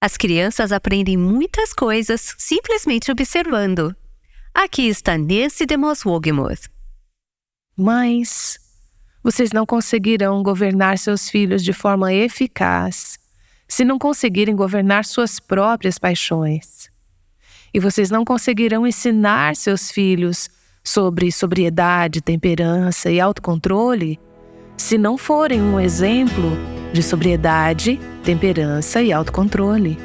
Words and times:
As 0.00 0.16
crianças 0.16 0.72
aprendem 0.72 1.16
muitas 1.16 1.72
coisas 1.72 2.34
simplesmente 2.36 3.10
observando. 3.10 3.96
Aqui 4.54 4.88
está 4.88 5.16
Nancy 5.16 5.64
de 5.64 5.76
Moss 5.76 6.04
Wogemuth. 6.04 6.68
Mães, 7.74 8.58
vocês 9.22 9.52
não 9.52 9.64
conseguirão 9.64 10.42
governar 10.42 10.98
seus 10.98 11.30
filhos 11.30 11.64
de 11.64 11.72
forma 11.72 12.12
eficaz 12.12 13.18
se 13.66 13.84
não 13.84 13.98
conseguirem 13.98 14.54
governar 14.54 15.04
suas 15.04 15.40
próprias 15.40 15.98
paixões. 15.98 16.90
E 17.72 17.80
vocês 17.80 18.10
não 18.10 18.24
conseguirão 18.24 18.86
ensinar 18.86 19.56
seus 19.56 19.90
filhos 19.90 20.48
sobre 20.84 21.32
sobriedade, 21.32 22.20
temperança 22.20 23.10
e 23.10 23.18
autocontrole 23.18 24.20
se 24.76 24.98
não 24.98 25.16
forem 25.16 25.60
um 25.60 25.80
exemplo 25.80 26.75
de 26.92 27.02
sobriedade, 27.02 28.00
temperança 28.22 29.02
e 29.02 29.12
autocontrole. 29.12 29.98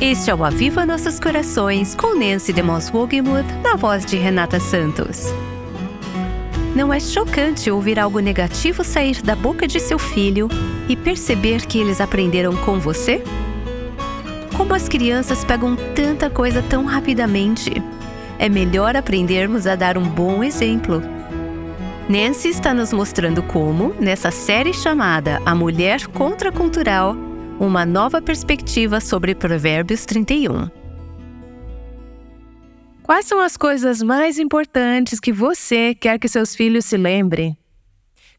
Este 0.00 0.30
é 0.30 0.34
o 0.34 0.44
Aviva 0.44 0.84
Nossos 0.84 1.18
Corações 1.18 1.94
com 1.94 2.14
Nancy 2.14 2.52
de 2.52 2.62
Moss 2.62 2.92
Wogemuth 2.92 3.46
na 3.62 3.74
voz 3.74 4.04
de 4.04 4.16
Renata 4.16 4.60
Santos. 4.60 5.32
Não 6.76 6.92
é 6.92 6.98
chocante 6.98 7.70
ouvir 7.70 7.98
algo 7.98 8.18
negativo 8.18 8.84
sair 8.84 9.22
da 9.22 9.34
boca 9.36 9.66
de 9.66 9.78
seu 9.78 9.98
filho 9.98 10.48
e 10.88 10.96
perceber 10.96 11.64
que 11.64 11.78
eles 11.78 12.00
aprenderam 12.00 12.54
com 12.56 12.78
você? 12.78 13.22
Como 14.56 14.74
as 14.74 14.88
crianças 14.88 15.44
pegam 15.44 15.76
tanta 15.94 16.28
coisa 16.28 16.62
tão 16.62 16.84
rapidamente? 16.84 17.70
É 18.38 18.48
melhor 18.48 18.96
aprendermos 18.96 19.66
a 19.66 19.76
dar 19.76 19.96
um 19.96 20.02
bom 20.02 20.42
exemplo. 20.42 21.13
Nancy 22.06 22.48
está 22.48 22.74
nos 22.74 22.92
mostrando 22.92 23.42
como, 23.42 23.94
nessa 23.94 24.30
série 24.30 24.74
chamada 24.74 25.40
A 25.46 25.54
Mulher 25.54 26.06
Contracultural, 26.08 27.16
uma 27.58 27.86
nova 27.86 28.20
perspectiva 28.20 29.00
sobre 29.00 29.34
Provérbios 29.34 30.04
31. 30.04 30.68
Quais 33.02 33.24
são 33.24 33.40
as 33.40 33.56
coisas 33.56 34.02
mais 34.02 34.38
importantes 34.38 35.18
que 35.18 35.32
você 35.32 35.94
quer 35.94 36.18
que 36.18 36.28
seus 36.28 36.54
filhos 36.54 36.84
se 36.84 36.98
lembrem? 36.98 37.56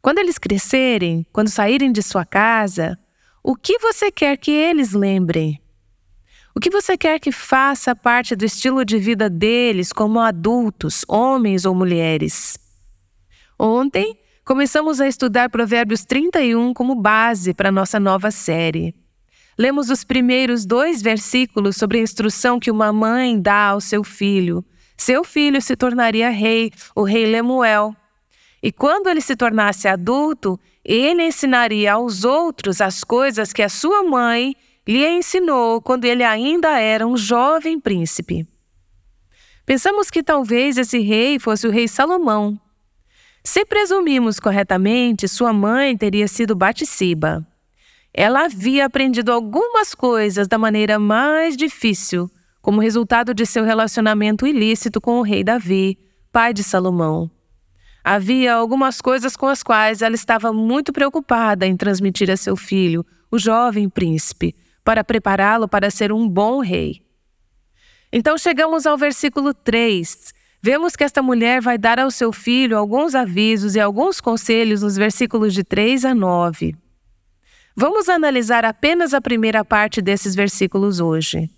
Quando 0.00 0.18
eles 0.18 0.38
crescerem, 0.38 1.26
quando 1.32 1.48
saírem 1.48 1.90
de 1.90 2.04
sua 2.04 2.24
casa, 2.24 2.96
o 3.42 3.56
que 3.56 3.80
você 3.80 4.12
quer 4.12 4.36
que 4.36 4.52
eles 4.52 4.92
lembrem? 4.92 5.60
O 6.54 6.60
que 6.60 6.70
você 6.70 6.96
quer 6.96 7.18
que 7.18 7.32
faça 7.32 7.96
parte 7.96 8.36
do 8.36 8.44
estilo 8.44 8.84
de 8.84 8.96
vida 8.96 9.28
deles 9.28 9.92
como 9.92 10.20
adultos, 10.20 11.04
homens 11.08 11.64
ou 11.64 11.74
mulheres? 11.74 12.64
Ontem, 13.58 14.18
começamos 14.44 15.00
a 15.00 15.08
estudar 15.08 15.48
Provérbios 15.48 16.04
31 16.04 16.74
como 16.74 16.94
base 16.94 17.54
para 17.54 17.72
nossa 17.72 17.98
nova 17.98 18.30
série. 18.30 18.94
Lemos 19.58 19.88
os 19.88 20.04
primeiros 20.04 20.66
dois 20.66 21.00
versículos 21.00 21.76
sobre 21.76 21.98
a 21.98 22.02
instrução 22.02 22.60
que 22.60 22.70
uma 22.70 22.92
mãe 22.92 23.40
dá 23.40 23.68
ao 23.68 23.80
seu 23.80 24.04
filho. 24.04 24.62
Seu 24.96 25.24
filho 25.24 25.62
se 25.62 25.74
tornaria 25.74 26.28
rei, 26.28 26.70
o 26.94 27.02
rei 27.02 27.24
Lemuel. 27.24 27.96
E 28.62 28.70
quando 28.70 29.08
ele 29.08 29.22
se 29.22 29.34
tornasse 29.34 29.88
adulto, 29.88 30.60
ele 30.84 31.22
ensinaria 31.22 31.94
aos 31.94 32.24
outros 32.24 32.80
as 32.82 33.02
coisas 33.02 33.52
que 33.52 33.62
a 33.62 33.68
sua 33.68 34.02
mãe 34.02 34.54
lhe 34.86 35.06
ensinou 35.06 35.80
quando 35.80 36.04
ele 36.04 36.22
ainda 36.22 36.78
era 36.78 37.06
um 37.06 37.16
jovem 37.16 37.80
príncipe. 37.80 38.46
Pensamos 39.64 40.10
que 40.10 40.22
talvez 40.22 40.76
esse 40.76 40.98
rei 40.98 41.38
fosse 41.38 41.66
o 41.66 41.70
rei 41.70 41.88
Salomão. 41.88 42.60
Se 43.46 43.64
presumimos 43.64 44.40
corretamente, 44.40 45.28
sua 45.28 45.52
mãe 45.52 45.96
teria 45.96 46.26
sido 46.26 46.56
Batisiba. 46.56 47.46
Ela 48.12 48.46
havia 48.46 48.84
aprendido 48.84 49.30
algumas 49.30 49.94
coisas 49.94 50.48
da 50.48 50.58
maneira 50.58 50.98
mais 50.98 51.56
difícil, 51.56 52.28
como 52.60 52.80
resultado 52.80 53.32
de 53.32 53.46
seu 53.46 53.62
relacionamento 53.62 54.48
ilícito 54.48 55.00
com 55.00 55.20
o 55.20 55.22
rei 55.22 55.44
Davi, 55.44 55.96
pai 56.32 56.52
de 56.52 56.64
Salomão. 56.64 57.30
Havia 58.02 58.52
algumas 58.52 59.00
coisas 59.00 59.36
com 59.36 59.46
as 59.46 59.62
quais 59.62 60.02
ela 60.02 60.16
estava 60.16 60.52
muito 60.52 60.92
preocupada 60.92 61.64
em 61.68 61.76
transmitir 61.76 62.28
a 62.32 62.36
seu 62.36 62.56
filho, 62.56 63.06
o 63.30 63.38
jovem 63.38 63.88
príncipe, 63.88 64.56
para 64.82 65.04
prepará-lo 65.04 65.68
para 65.68 65.88
ser 65.88 66.10
um 66.10 66.28
bom 66.28 66.58
rei. 66.58 67.00
Então 68.12 68.36
chegamos 68.36 68.86
ao 68.86 68.98
versículo 68.98 69.54
3. 69.54 70.34
Vemos 70.66 70.96
que 70.96 71.04
esta 71.04 71.22
mulher 71.22 71.62
vai 71.62 71.78
dar 71.78 72.00
ao 72.00 72.10
seu 72.10 72.32
filho 72.32 72.76
alguns 72.76 73.14
avisos 73.14 73.76
e 73.76 73.80
alguns 73.80 74.20
conselhos 74.20 74.82
nos 74.82 74.96
versículos 74.96 75.54
de 75.54 75.62
3 75.62 76.06
a 76.06 76.12
9. 76.12 76.74
Vamos 77.76 78.08
analisar 78.08 78.64
apenas 78.64 79.14
a 79.14 79.20
primeira 79.20 79.64
parte 79.64 80.02
desses 80.02 80.34
versículos 80.34 80.98
hoje. 80.98 81.48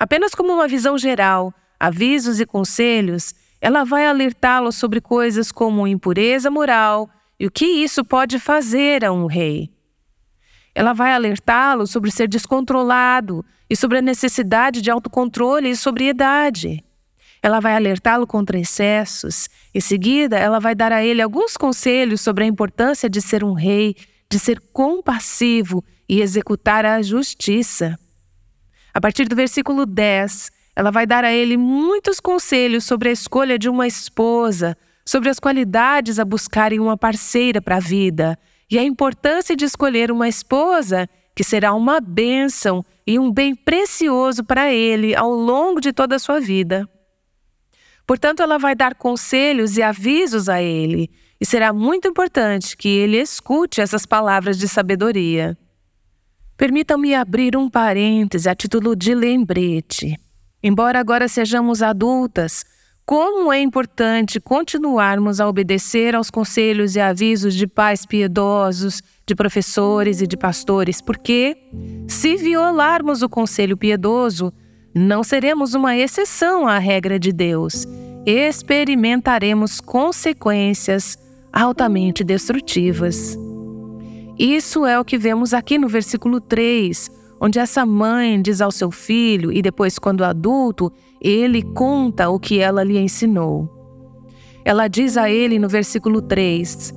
Apenas 0.00 0.34
como 0.34 0.50
uma 0.50 0.66
visão 0.66 0.96
geral, 0.96 1.52
avisos 1.78 2.40
e 2.40 2.46
conselhos, 2.46 3.34
ela 3.60 3.84
vai 3.84 4.06
alertá-lo 4.06 4.72
sobre 4.72 4.98
coisas 4.98 5.52
como 5.52 5.86
impureza 5.86 6.50
moral 6.50 7.10
e 7.38 7.46
o 7.46 7.50
que 7.50 7.66
isso 7.66 8.02
pode 8.02 8.38
fazer 8.38 9.04
a 9.04 9.12
um 9.12 9.26
rei. 9.26 9.70
Ela 10.74 10.94
vai 10.94 11.12
alertá-lo 11.12 11.86
sobre 11.86 12.10
ser 12.10 12.28
descontrolado 12.28 13.44
e 13.68 13.76
sobre 13.76 13.98
a 13.98 14.02
necessidade 14.02 14.80
de 14.80 14.90
autocontrole 14.90 15.68
e 15.68 15.76
sobriedade. 15.76 16.82
Ela 17.42 17.60
vai 17.60 17.74
alertá-lo 17.74 18.26
contra 18.26 18.58
excessos. 18.58 19.48
Em 19.74 19.80
seguida, 19.80 20.38
ela 20.38 20.58
vai 20.58 20.74
dar 20.74 20.92
a 20.92 21.04
ele 21.04 21.22
alguns 21.22 21.56
conselhos 21.56 22.20
sobre 22.20 22.44
a 22.44 22.46
importância 22.46 23.08
de 23.08 23.20
ser 23.20 23.44
um 23.44 23.52
rei 23.52 23.94
de 24.30 24.38
ser 24.38 24.60
compassivo 24.72 25.84
e 26.08 26.20
executar 26.20 26.84
a 26.84 27.00
justiça. 27.02 27.98
A 28.92 29.00
partir 29.00 29.28
do 29.28 29.36
versículo 29.36 29.86
10, 29.86 30.50
ela 30.74 30.90
vai 30.90 31.06
dar 31.06 31.24
a 31.24 31.32
ele 31.32 31.56
muitos 31.56 32.20
conselhos 32.20 32.84
sobre 32.84 33.08
a 33.08 33.12
escolha 33.12 33.58
de 33.58 33.68
uma 33.68 33.86
esposa, 33.86 34.76
sobre 35.04 35.28
as 35.28 35.38
qualidades 35.38 36.18
a 36.18 36.24
buscar 36.24 36.72
em 36.72 36.80
uma 36.80 36.96
parceira 36.96 37.62
para 37.62 37.76
a 37.76 37.80
vida 37.80 38.38
e 38.70 38.78
a 38.78 38.82
importância 38.82 39.54
de 39.54 39.64
escolher 39.64 40.10
uma 40.10 40.28
esposa 40.28 41.08
que 41.34 41.44
será 41.44 41.72
uma 41.74 42.00
bênção 42.00 42.84
e 43.06 43.18
um 43.18 43.30
bem 43.30 43.54
precioso 43.54 44.42
para 44.42 44.72
ele 44.72 45.14
ao 45.14 45.30
longo 45.30 45.80
de 45.80 45.92
toda 45.92 46.16
a 46.16 46.18
sua 46.18 46.40
vida. 46.40 46.88
Portanto, 48.06 48.42
ela 48.42 48.58
vai 48.58 48.74
dar 48.74 48.94
conselhos 48.94 49.76
e 49.76 49.82
avisos 49.82 50.48
a 50.48 50.62
ele 50.62 51.10
e 51.40 51.44
será 51.44 51.72
muito 51.72 52.08
importante 52.08 52.76
que 52.76 52.88
ele 52.88 53.18
escute 53.18 53.80
essas 53.80 54.06
palavras 54.06 54.56
de 54.58 54.68
sabedoria. 54.68 55.58
Permitam-me 56.56 57.14
abrir 57.14 57.56
um 57.56 57.68
parêntese 57.68 58.48
a 58.48 58.54
título 58.54 58.94
de 58.96 59.14
lembrete. 59.14 60.18
Embora 60.62 60.98
agora 60.98 61.28
sejamos 61.28 61.82
adultas, 61.82 62.64
como 63.04 63.52
é 63.52 63.60
importante 63.60 64.40
continuarmos 64.40 65.38
a 65.38 65.48
obedecer 65.48 66.16
aos 66.16 66.30
conselhos 66.30 66.96
e 66.96 67.00
avisos 67.00 67.54
de 67.54 67.66
pais 67.66 68.06
piedosos, 68.06 69.02
de 69.26 69.34
professores 69.34 70.20
e 70.20 70.26
de 70.26 70.36
pastores, 70.36 71.00
porque, 71.00 71.56
se 72.08 72.36
violarmos 72.36 73.22
o 73.22 73.28
conselho 73.28 73.76
piedoso, 73.76 74.52
não 74.96 75.22
seremos 75.22 75.74
uma 75.74 75.94
exceção 75.94 76.66
à 76.66 76.78
regra 76.78 77.18
de 77.18 77.30
Deus. 77.30 77.86
Experimentaremos 78.24 79.78
consequências 79.78 81.18
altamente 81.52 82.24
destrutivas. 82.24 83.38
Isso 84.38 84.86
é 84.86 84.98
o 84.98 85.04
que 85.04 85.18
vemos 85.18 85.52
aqui 85.52 85.76
no 85.76 85.86
versículo 85.86 86.40
3, 86.40 87.10
onde 87.38 87.58
essa 87.58 87.84
mãe 87.84 88.40
diz 88.40 88.62
ao 88.62 88.72
seu 88.72 88.90
filho, 88.90 89.52
e 89.52 89.60
depois, 89.60 89.98
quando 89.98 90.24
adulto, 90.24 90.90
ele 91.20 91.62
conta 91.62 92.30
o 92.30 92.40
que 92.40 92.58
ela 92.58 92.82
lhe 92.82 92.98
ensinou. 92.98 93.68
Ela 94.64 94.88
diz 94.88 95.18
a 95.18 95.30
ele 95.30 95.58
no 95.58 95.68
versículo 95.68 96.22
3: 96.22 96.94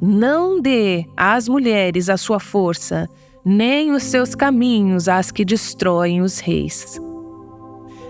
Não 0.00 0.58
dê 0.58 1.04
às 1.14 1.48
mulheres 1.48 2.08
a 2.08 2.16
sua 2.16 2.40
força, 2.40 3.06
nem 3.44 3.92
os 3.92 4.04
seus 4.04 4.34
caminhos 4.34 5.06
às 5.06 5.30
que 5.30 5.44
destroem 5.44 6.22
os 6.22 6.38
reis. 6.38 6.98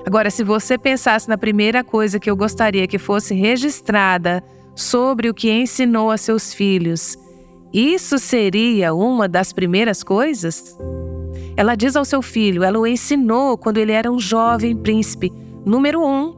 Agora, 0.07 0.31
se 0.31 0.43
você 0.43 0.77
pensasse 0.77 1.29
na 1.29 1.39
primeira 1.39 1.85
coisa 1.85 2.19
que 2.19 2.31
eu 2.31 2.37
gostaria 2.37 2.87
que 2.87 2.99
fosse 2.99 3.35
registrada 3.35 4.43
sobre 4.75 5.29
o 5.29 5.35
que 5.35 5.51
ensinou 5.51 6.11
a 6.11 6.17
seus 6.17 6.53
filhos. 6.53 7.17
Isso 7.73 8.19
seria 8.19 8.95
uma 8.95 9.29
das 9.29 9.53
primeiras 9.53 10.03
coisas? 10.03 10.77
Ela 11.57 11.75
diz 11.75 11.97
ao 11.97 12.05
seu 12.05 12.23
filho, 12.23 12.63
ela 12.63 12.79
o 12.79 12.87
ensinou 12.87 13.57
quando 13.57 13.79
ele 13.79 13.93
era 13.93 14.11
um 14.11 14.19
jovem 14.19 14.77
príncipe. 14.77 15.33
Número 15.65 16.05
um, 16.05 16.35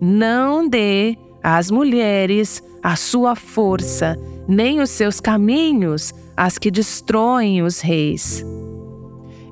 não 0.00 0.68
dê 0.68 1.16
às 1.42 1.70
mulheres 1.70 2.62
a 2.82 2.96
sua 2.96 3.34
força, 3.34 4.16
nem 4.48 4.80
os 4.80 4.90
seus 4.90 5.20
caminhos, 5.20 6.12
as 6.36 6.58
que 6.58 6.70
destroem 6.70 7.62
os 7.62 7.80
reis. 7.80 8.44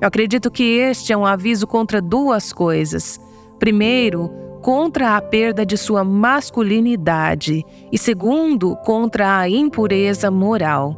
Eu 0.01 0.07
acredito 0.07 0.49
que 0.49 0.63
este 0.63 1.13
é 1.13 1.17
um 1.17 1.25
aviso 1.25 1.67
contra 1.67 2.01
duas 2.01 2.51
coisas. 2.51 3.19
Primeiro, 3.61 4.27
contra 4.63 5.15
a 5.15 5.21
perda 5.21 5.63
de 5.63 5.77
sua 5.77 6.03
masculinidade 6.03 7.63
e, 7.91 7.97
segundo, 7.97 8.75
contra 8.77 9.37
a 9.37 9.47
impureza 9.47 10.31
moral. 10.31 10.97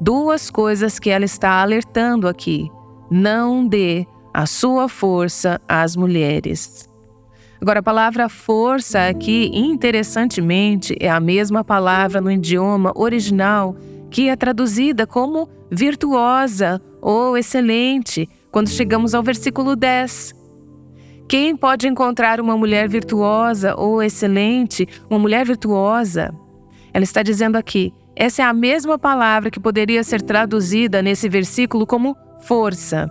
duas 0.00 0.50
coisas 0.50 0.98
que 0.98 1.08
ela 1.08 1.24
está 1.24 1.62
alertando 1.62 2.26
aqui. 2.26 2.68
Não 3.08 3.64
dê 3.64 4.04
a 4.34 4.44
sua 4.44 4.88
força 4.88 5.60
às 5.68 5.94
mulheres. 5.94 6.90
Agora, 7.60 7.78
a 7.78 7.82
palavra 7.82 8.28
força 8.28 9.06
aqui, 9.06 9.48
interessantemente, 9.54 10.96
é 10.98 11.08
a 11.08 11.20
mesma 11.20 11.62
palavra 11.62 12.20
no 12.20 12.30
idioma 12.30 12.92
original 12.96 13.76
que 14.10 14.28
é 14.28 14.34
traduzida 14.34 15.06
como 15.06 15.48
virtuosa 15.70 16.82
ou 17.00 17.38
excelente 17.38 18.28
quando 18.50 18.68
chegamos 18.68 19.14
ao 19.14 19.22
versículo 19.22 19.76
10. 19.76 20.37
Quem 21.28 21.54
pode 21.54 21.86
encontrar 21.86 22.40
uma 22.40 22.56
mulher 22.56 22.88
virtuosa 22.88 23.74
ou 23.76 24.02
excelente, 24.02 24.88
uma 25.10 25.18
mulher 25.18 25.44
virtuosa? 25.44 26.34
Ela 26.90 27.04
está 27.04 27.22
dizendo 27.22 27.56
aqui: 27.56 27.92
essa 28.16 28.40
é 28.40 28.44
a 28.46 28.52
mesma 28.54 28.98
palavra 28.98 29.50
que 29.50 29.60
poderia 29.60 30.02
ser 30.02 30.22
traduzida 30.22 31.02
nesse 31.02 31.28
versículo 31.28 31.86
como 31.86 32.16
força. 32.40 33.10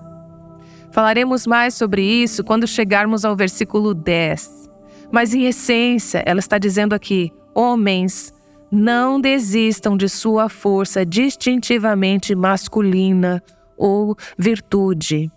Falaremos 0.91 1.45
mais 1.45 1.75
sobre 1.75 2.01
isso 2.01 2.43
quando 2.43 2.65
chegarmos 2.65 3.23
ao 3.23 3.35
versículo 3.35 3.93
10. 3.93 4.67
Mas, 5.11 5.35
em 5.35 5.45
essência, 5.45 6.23
ela 6.25 6.39
está 6.39 6.57
dizendo 6.57 6.93
aqui: 6.93 7.31
homens, 7.53 8.33
não 8.71 9.21
desistam 9.21 9.95
de 9.95 10.09
sua 10.09 10.49
força 10.49 11.05
distintivamente 11.05 12.33
masculina 12.33 13.43
ou 13.77 14.15
virtude. 14.39 15.31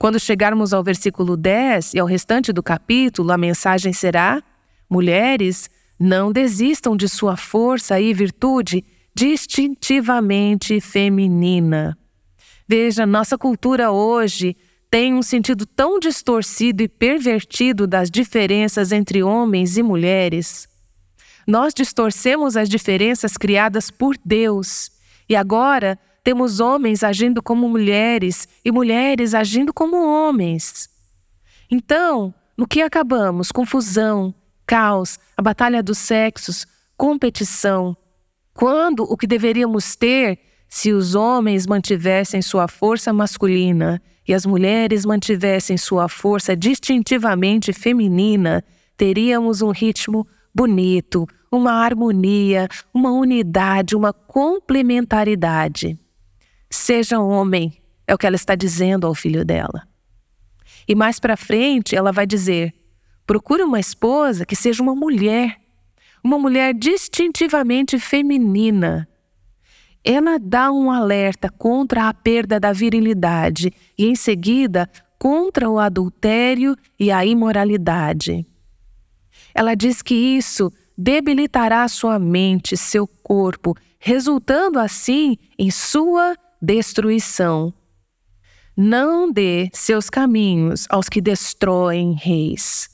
Quando 0.00 0.18
chegarmos 0.18 0.72
ao 0.72 0.82
versículo 0.82 1.36
10 1.36 1.92
e 1.92 1.98
ao 1.98 2.06
restante 2.06 2.54
do 2.54 2.62
capítulo, 2.62 3.30
a 3.30 3.36
mensagem 3.36 3.92
será: 3.92 4.42
Mulheres, 4.88 5.68
não 5.98 6.32
desistam 6.32 6.96
de 6.96 7.06
sua 7.06 7.36
força 7.36 8.00
e 8.00 8.14
virtude 8.14 8.82
distintivamente 9.14 10.80
feminina. 10.80 11.98
Veja, 12.66 13.04
nossa 13.04 13.36
cultura 13.36 13.90
hoje 13.90 14.56
tem 14.90 15.12
um 15.12 15.20
sentido 15.20 15.66
tão 15.66 15.98
distorcido 15.98 16.82
e 16.82 16.88
pervertido 16.88 17.86
das 17.86 18.10
diferenças 18.10 18.92
entre 18.92 19.22
homens 19.22 19.76
e 19.76 19.82
mulheres. 19.82 20.66
Nós 21.46 21.74
distorcemos 21.74 22.56
as 22.56 22.70
diferenças 22.70 23.36
criadas 23.36 23.90
por 23.90 24.16
Deus 24.24 24.90
e 25.28 25.36
agora 25.36 25.98
temos 26.22 26.60
homens 26.60 27.02
agindo 27.02 27.42
como 27.42 27.68
mulheres 27.68 28.48
e 28.64 28.70
mulheres 28.70 29.34
agindo 29.34 29.72
como 29.72 29.96
homens. 29.96 30.88
Então, 31.70 32.34
no 32.56 32.66
que 32.66 32.82
acabamos? 32.82 33.50
Confusão, 33.50 34.34
caos, 34.66 35.18
a 35.36 35.42
batalha 35.42 35.82
dos 35.82 35.98
sexos, 35.98 36.66
competição. 36.96 37.96
Quando 38.52 39.04
o 39.04 39.16
que 39.16 39.26
deveríamos 39.26 39.96
ter 39.96 40.38
se 40.68 40.92
os 40.92 41.14
homens 41.14 41.66
mantivessem 41.66 42.42
sua 42.42 42.68
força 42.68 43.12
masculina 43.12 44.00
e 44.26 44.34
as 44.34 44.44
mulheres 44.46 45.04
mantivessem 45.04 45.76
sua 45.76 46.08
força 46.08 46.54
distintivamente 46.54 47.72
feminina, 47.72 48.62
teríamos 48.96 49.62
um 49.62 49.70
ritmo 49.70 50.26
bonito, 50.54 51.26
uma 51.50 51.72
harmonia, 51.72 52.68
uma 52.94 53.10
unidade, 53.10 53.96
uma 53.96 54.12
complementaridade. 54.12 55.98
Seja 56.70 57.18
homem, 57.18 57.72
é 58.06 58.14
o 58.14 58.18
que 58.18 58.26
ela 58.26 58.36
está 58.36 58.54
dizendo 58.54 59.06
ao 59.06 59.14
filho 59.14 59.44
dela. 59.44 59.88
E 60.86 60.94
mais 60.94 61.18
para 61.18 61.36
frente, 61.36 61.96
ela 61.96 62.12
vai 62.12 62.26
dizer: 62.26 62.72
procure 63.26 63.62
uma 63.62 63.80
esposa 63.80 64.46
que 64.46 64.54
seja 64.54 64.82
uma 64.82 64.94
mulher, 64.94 65.56
uma 66.22 66.38
mulher 66.38 66.72
distintivamente 66.72 67.98
feminina. 67.98 69.08
Ela 70.02 70.38
dá 70.38 70.72
um 70.72 70.90
alerta 70.90 71.50
contra 71.50 72.08
a 72.08 72.14
perda 72.14 72.58
da 72.58 72.72
virilidade 72.72 73.72
e, 73.98 74.06
em 74.06 74.14
seguida, 74.14 74.88
contra 75.18 75.68
o 75.68 75.78
adultério 75.78 76.74
e 76.98 77.10
a 77.10 77.24
imoralidade. 77.26 78.46
Ela 79.54 79.74
diz 79.74 80.00
que 80.00 80.14
isso 80.14 80.72
debilitará 80.96 81.86
sua 81.88 82.18
mente, 82.18 82.76
seu 82.76 83.06
corpo, 83.06 83.76
resultando 83.98 84.78
assim 84.78 85.36
em 85.58 85.70
sua 85.70 86.34
destruição. 86.60 87.72
Não 88.76 89.30
dê 89.30 89.68
seus 89.72 90.08
caminhos 90.08 90.86
aos 90.88 91.08
que 91.08 91.20
destroem 91.20 92.14
reis. 92.14 92.88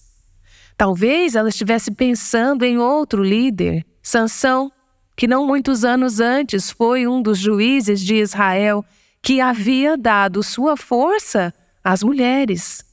Talvez 0.76 1.34
ela 1.34 1.48
estivesse 1.48 1.90
pensando 1.90 2.64
em 2.64 2.78
outro 2.78 3.22
líder, 3.22 3.84
Sansão, 4.02 4.70
que 5.16 5.26
não 5.26 5.46
muitos 5.46 5.84
anos 5.84 6.20
antes 6.20 6.70
foi 6.70 7.06
um 7.06 7.22
dos 7.22 7.38
juízes 7.38 8.00
de 8.00 8.16
Israel 8.16 8.84
que 9.22 9.40
havia 9.40 9.96
dado 9.96 10.42
sua 10.42 10.76
força 10.76 11.52
às 11.82 12.02
mulheres. 12.02 12.84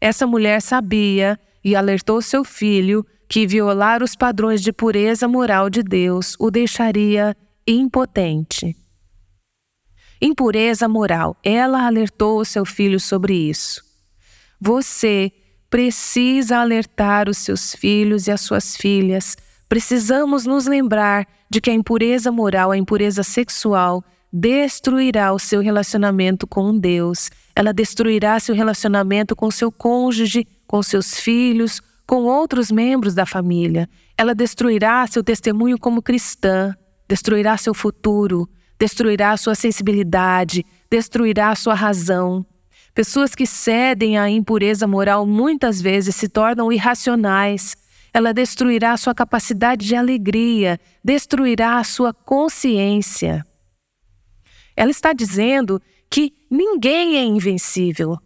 Essa 0.00 0.26
mulher 0.26 0.60
sabia 0.60 1.38
e 1.64 1.74
alertou 1.74 2.20
seu 2.20 2.44
filho 2.44 3.06
que 3.28 3.46
violar 3.46 4.02
os 4.02 4.14
padrões 4.14 4.60
de 4.60 4.72
pureza 4.72 5.26
moral 5.26 5.70
de 5.70 5.82
Deus 5.82 6.36
o 6.38 6.50
deixaria 6.50 7.36
impotente. 7.66 8.76
Impureza 10.20 10.88
moral. 10.88 11.36
Ela 11.42 11.86
alertou 11.86 12.40
o 12.40 12.44
seu 12.44 12.64
filho 12.64 12.98
sobre 12.98 13.34
isso. 13.34 13.82
Você 14.60 15.32
precisa 15.68 16.58
alertar 16.58 17.28
os 17.28 17.38
seus 17.38 17.74
filhos 17.74 18.26
e 18.26 18.30
as 18.30 18.40
suas 18.40 18.76
filhas. 18.76 19.36
Precisamos 19.68 20.46
nos 20.46 20.66
lembrar 20.66 21.26
de 21.50 21.60
que 21.60 21.70
a 21.70 21.74
impureza 21.74 22.32
moral, 22.32 22.70
a 22.70 22.76
impureza 22.76 23.22
sexual, 23.22 24.02
destruirá 24.32 25.32
o 25.32 25.38
seu 25.38 25.60
relacionamento 25.60 26.46
com 26.46 26.76
Deus. 26.78 27.30
Ela 27.54 27.72
destruirá 27.72 28.38
seu 28.40 28.54
relacionamento 28.54 29.34
com 29.34 29.50
seu 29.50 29.70
cônjuge, 29.70 30.46
com 30.66 30.82
seus 30.82 31.18
filhos, 31.18 31.80
com 32.06 32.24
outros 32.24 32.70
membros 32.70 33.14
da 33.14 33.26
família. 33.26 33.88
Ela 34.16 34.34
destruirá 34.34 35.06
seu 35.06 35.22
testemunho 35.22 35.78
como 35.78 36.02
cristã, 36.02 36.74
destruirá 37.08 37.56
seu 37.56 37.74
futuro, 37.74 38.48
destruirá 38.78 39.36
sua 39.36 39.54
sensibilidade, 39.54 40.64
destruirá 40.90 41.54
sua 41.54 41.74
razão. 41.74 42.44
Pessoas 42.94 43.34
que 43.34 43.46
cedem 43.46 44.18
à 44.18 44.28
impureza 44.30 44.86
moral 44.86 45.26
muitas 45.26 45.80
vezes 45.80 46.16
se 46.16 46.28
tornam 46.28 46.72
irracionais. 46.72 47.76
Ela 48.12 48.32
destruirá 48.32 48.96
sua 48.96 49.14
capacidade 49.14 49.86
de 49.86 49.94
alegria, 49.94 50.80
destruirá 51.04 51.76
a 51.76 51.84
sua 51.84 52.14
consciência. 52.14 53.44
Ela 54.74 54.90
está 54.90 55.12
dizendo 55.12 55.80
que 56.10 56.32
ninguém 56.50 57.16
é 57.16 57.24
invencível. 57.24 58.18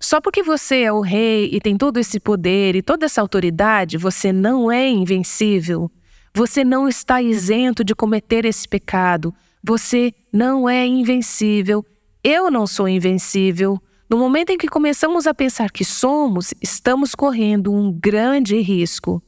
Só 0.00 0.20
porque 0.20 0.42
você 0.44 0.82
é 0.82 0.92
o 0.92 1.00
rei 1.00 1.50
e 1.52 1.60
tem 1.60 1.76
todo 1.76 1.98
esse 1.98 2.20
poder 2.20 2.76
e 2.76 2.82
toda 2.82 3.06
essa 3.06 3.20
autoridade, 3.20 3.98
você 3.98 4.32
não 4.32 4.70
é 4.70 4.88
invencível. 4.88 5.90
Você 6.32 6.62
não 6.62 6.86
está 6.86 7.20
isento 7.20 7.82
de 7.82 7.96
cometer 7.96 8.44
esse 8.44 8.68
pecado. 8.68 9.34
Você 9.68 10.14
não 10.32 10.66
é 10.66 10.86
invencível. 10.86 11.84
Eu 12.24 12.50
não 12.50 12.66
sou 12.66 12.88
invencível. 12.88 13.78
No 14.08 14.16
momento 14.16 14.48
em 14.48 14.56
que 14.56 14.66
começamos 14.66 15.26
a 15.26 15.34
pensar 15.34 15.70
que 15.70 15.84
somos, 15.84 16.54
estamos 16.62 17.14
correndo 17.14 17.70
um 17.70 17.92
grande 17.92 18.58
risco. 18.62 19.22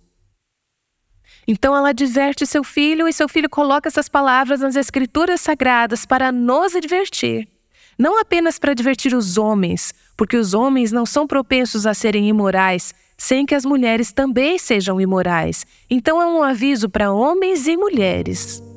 Então 1.46 1.76
ela 1.76 1.90
adverte 1.90 2.46
seu 2.46 2.64
filho 2.64 3.06
e 3.06 3.12
seu 3.12 3.28
filho 3.28 3.50
coloca 3.50 3.86
essas 3.86 4.08
palavras 4.08 4.60
nas 4.60 4.76
escrituras 4.76 5.42
sagradas 5.42 6.06
para 6.06 6.32
nos 6.32 6.74
advertir. 6.74 7.46
Não 7.98 8.18
apenas 8.18 8.58
para 8.58 8.70
advertir 8.70 9.14
os 9.14 9.36
homens, 9.36 9.92
porque 10.16 10.38
os 10.38 10.54
homens 10.54 10.90
não 10.90 11.04
são 11.04 11.26
propensos 11.26 11.86
a 11.86 11.92
serem 11.92 12.30
imorais, 12.30 12.94
sem 13.18 13.44
que 13.44 13.54
as 13.54 13.66
mulheres 13.66 14.10
também 14.10 14.58
sejam 14.58 14.98
imorais. 14.98 15.66
Então 15.90 16.18
é 16.18 16.24
um 16.24 16.42
aviso 16.42 16.88
para 16.88 17.12
homens 17.12 17.66
e 17.66 17.76
mulheres. 17.76 18.69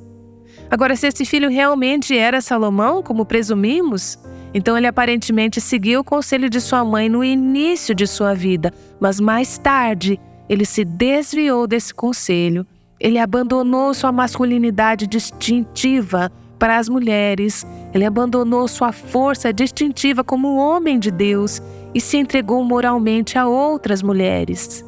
Agora, 0.69 0.95
se 0.95 1.07
esse 1.07 1.25
filho 1.25 1.49
realmente 1.49 2.17
era 2.17 2.41
Salomão, 2.41 3.03
como 3.03 3.25
presumimos, 3.25 4.17
então 4.53 4.77
ele 4.77 4.87
aparentemente 4.87 5.59
seguiu 5.59 6.01
o 6.01 6.03
conselho 6.03 6.49
de 6.49 6.61
sua 6.61 6.83
mãe 6.83 7.09
no 7.09 7.23
início 7.23 7.93
de 7.95 8.05
sua 8.05 8.33
vida, 8.33 8.73
mas 8.99 9.19
mais 9.19 9.57
tarde 9.57 10.19
ele 10.47 10.65
se 10.65 10.83
desviou 10.83 11.65
desse 11.65 11.93
conselho. 11.93 12.65
Ele 12.99 13.17
abandonou 13.17 13.93
sua 13.93 14.11
masculinidade 14.11 15.07
distintiva 15.07 16.31
para 16.59 16.77
as 16.77 16.87
mulheres. 16.87 17.65
Ele 17.93 18.05
abandonou 18.05 18.67
sua 18.67 18.91
força 18.91 19.51
distintiva 19.51 20.23
como 20.23 20.55
homem 20.55 20.99
de 20.99 21.11
Deus 21.11 21.61
e 21.93 21.99
se 21.99 22.17
entregou 22.17 22.63
moralmente 22.63 23.37
a 23.37 23.47
outras 23.47 24.01
mulheres. 24.01 24.85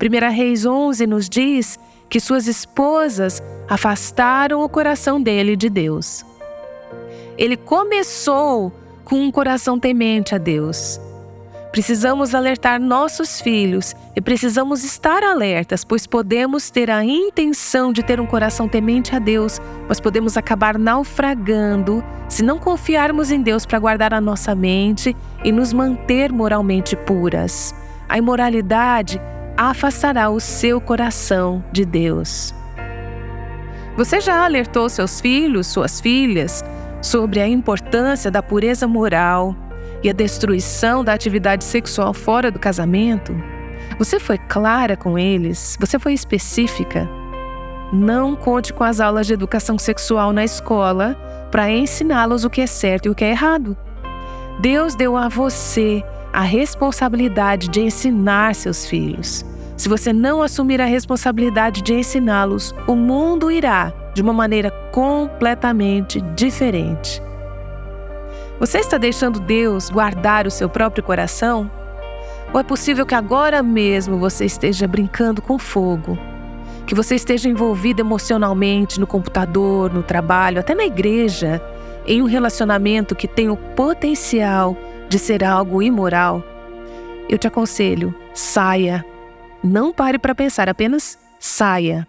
1 0.00 0.30
Reis 0.32 0.64
11 0.64 1.06
nos 1.06 1.28
diz 1.28 1.78
que 2.08 2.20
suas 2.20 2.46
esposas 2.46 3.42
afastaram 3.68 4.62
o 4.62 4.68
coração 4.68 5.20
dele 5.20 5.56
de 5.56 5.68
Deus. 5.68 6.24
Ele 7.36 7.56
começou 7.56 8.72
com 9.04 9.16
um 9.20 9.30
coração 9.30 9.78
temente 9.78 10.34
a 10.34 10.38
Deus. 10.38 11.00
Precisamos 11.70 12.34
alertar 12.34 12.80
nossos 12.80 13.40
filhos 13.40 13.94
e 14.16 14.20
precisamos 14.20 14.84
estar 14.84 15.22
alertas, 15.22 15.84
pois 15.84 16.06
podemos 16.06 16.70
ter 16.70 16.90
a 16.90 17.04
intenção 17.04 17.92
de 17.92 18.02
ter 18.02 18.20
um 18.20 18.26
coração 18.26 18.66
temente 18.66 19.14
a 19.14 19.18
Deus, 19.18 19.60
mas 19.86 20.00
podemos 20.00 20.36
acabar 20.36 20.78
naufragando 20.78 22.02
se 22.28 22.42
não 22.42 22.58
confiarmos 22.58 23.30
em 23.30 23.42
Deus 23.42 23.66
para 23.66 23.78
guardar 23.78 24.14
a 24.14 24.20
nossa 24.20 24.54
mente 24.54 25.14
e 25.44 25.52
nos 25.52 25.72
manter 25.72 26.32
moralmente 26.32 26.96
puras. 26.96 27.74
A 28.08 28.16
imoralidade 28.16 29.20
afastará 29.58 30.30
o 30.30 30.38
seu 30.38 30.80
coração 30.80 31.64
de 31.72 31.84
Deus. 31.84 32.54
Você 33.96 34.20
já 34.20 34.44
alertou 34.44 34.88
seus 34.88 35.20
filhos, 35.20 35.66
suas 35.66 36.00
filhas, 36.00 36.64
sobre 37.02 37.40
a 37.40 37.48
importância 37.48 38.30
da 38.30 38.40
pureza 38.40 38.86
moral 38.86 39.56
e 40.00 40.08
a 40.08 40.12
destruição 40.12 41.02
da 41.02 41.12
atividade 41.12 41.64
sexual 41.64 42.14
fora 42.14 42.52
do 42.52 42.58
casamento? 42.60 43.34
Você 43.98 44.20
foi 44.20 44.38
clara 44.38 44.96
com 44.96 45.18
eles? 45.18 45.76
Você 45.80 45.98
foi 45.98 46.12
específica? 46.12 47.08
Não 47.92 48.36
conte 48.36 48.72
com 48.72 48.84
as 48.84 49.00
aulas 49.00 49.26
de 49.26 49.32
educação 49.32 49.76
sexual 49.76 50.32
na 50.32 50.44
escola 50.44 51.16
para 51.50 51.68
ensiná-los 51.68 52.44
o 52.44 52.50
que 52.50 52.60
é 52.60 52.66
certo 52.66 53.06
e 53.06 53.10
o 53.10 53.14
que 53.14 53.24
é 53.24 53.30
errado. 53.30 53.76
Deus 54.60 54.94
deu 54.94 55.16
a 55.16 55.28
você 55.28 56.04
a 56.32 56.42
responsabilidade 56.42 57.68
de 57.68 57.80
ensinar 57.80 58.54
seus 58.54 58.86
filhos. 58.86 59.44
Se 59.76 59.88
você 59.88 60.12
não 60.12 60.42
assumir 60.42 60.80
a 60.80 60.86
responsabilidade 60.86 61.82
de 61.82 61.94
ensiná-los, 61.94 62.74
o 62.86 62.96
mundo 62.96 63.50
irá 63.50 63.92
de 64.12 64.20
uma 64.20 64.32
maneira 64.32 64.70
completamente 64.92 66.20
diferente. 66.34 67.22
Você 68.58 68.78
está 68.78 68.98
deixando 68.98 69.38
Deus 69.38 69.88
guardar 69.88 70.46
o 70.46 70.50
seu 70.50 70.68
próprio 70.68 71.04
coração? 71.04 71.70
Ou 72.52 72.58
é 72.58 72.64
possível 72.64 73.06
que 73.06 73.14
agora 73.14 73.62
mesmo 73.62 74.18
você 74.18 74.44
esteja 74.44 74.88
brincando 74.88 75.40
com 75.40 75.58
fogo? 75.58 76.18
Que 76.84 76.94
você 76.94 77.14
esteja 77.14 77.48
envolvido 77.48 78.02
emocionalmente 78.02 78.98
no 78.98 79.06
computador, 79.06 79.92
no 79.92 80.02
trabalho, 80.02 80.58
até 80.58 80.74
na 80.74 80.84
igreja, 80.84 81.62
em 82.04 82.20
um 82.20 82.24
relacionamento 82.24 83.14
que 83.14 83.28
tem 83.28 83.48
o 83.48 83.56
potencial 83.56 84.76
de 85.08 85.18
ser 85.18 85.44
algo 85.44 85.82
imoral? 85.82 86.42
Eu 87.28 87.38
te 87.38 87.46
aconselho, 87.46 88.14
saia 88.32 89.04
não 89.62 89.92
pare 89.92 90.18
para 90.18 90.34
pensar, 90.34 90.68
apenas 90.68 91.18
saia. 91.38 92.06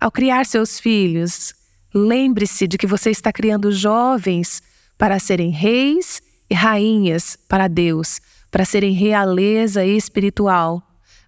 Ao 0.00 0.10
criar 0.10 0.46
seus 0.46 0.78
filhos, 0.78 1.52
lembre-se 1.92 2.68
de 2.68 2.78
que 2.78 2.86
você 2.86 3.10
está 3.10 3.32
criando 3.32 3.72
jovens 3.72 4.62
para 4.98 5.20
serem 5.20 5.50
reis 5.50 6.20
e 6.50 6.54
rainhas 6.54 7.38
para 7.48 7.68
Deus, 7.68 8.20
para 8.50 8.64
serem 8.64 8.92
realeza 8.92 9.86
espiritual. 9.86 10.82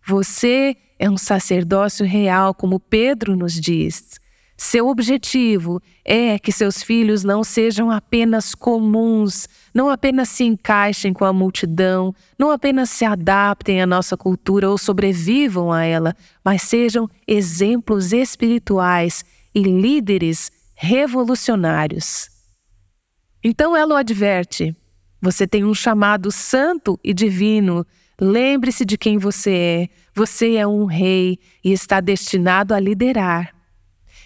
Você 0.06 0.76
é 0.98 1.08
um 1.08 1.16
sacerdócio 1.16 2.04
real, 2.04 2.52
como 2.52 2.80
Pedro 2.80 3.36
nos 3.36 3.54
diz. 3.54 4.18
Seu 4.56 4.88
objetivo 4.88 5.80
é 6.04 6.38
que 6.38 6.52
seus 6.52 6.82
filhos 6.82 7.24
não 7.24 7.42
sejam 7.42 7.90
apenas 7.90 8.54
comuns, 8.54 9.48
não 9.72 9.88
apenas 9.88 10.28
se 10.28 10.44
encaixem 10.44 11.14
com 11.14 11.24
a 11.24 11.32
multidão, 11.32 12.14
não 12.38 12.50
apenas 12.50 12.90
se 12.90 13.06
adaptem 13.06 13.80
à 13.80 13.86
nossa 13.86 14.18
cultura 14.18 14.68
ou 14.68 14.76
sobrevivam 14.76 15.72
a 15.72 15.84
ela, 15.84 16.14
mas 16.44 16.60
sejam 16.60 17.08
exemplos 17.26 18.12
espirituais 18.12 19.24
e 19.54 19.62
líderes 19.62 20.52
revolucionários. 20.74 22.39
Então 23.42 23.76
ela 23.76 23.94
o 23.94 23.96
adverte: 23.96 24.76
você 25.20 25.46
tem 25.46 25.64
um 25.64 25.74
chamado 25.74 26.30
santo 26.30 26.98
e 27.02 27.12
divino. 27.12 27.86
Lembre-se 28.20 28.84
de 28.84 28.98
quem 28.98 29.18
você 29.18 29.50
é. 29.50 29.88
Você 30.14 30.56
é 30.56 30.66
um 30.66 30.84
rei 30.84 31.38
e 31.64 31.72
está 31.72 32.00
destinado 32.00 32.74
a 32.74 32.80
liderar. 32.80 33.54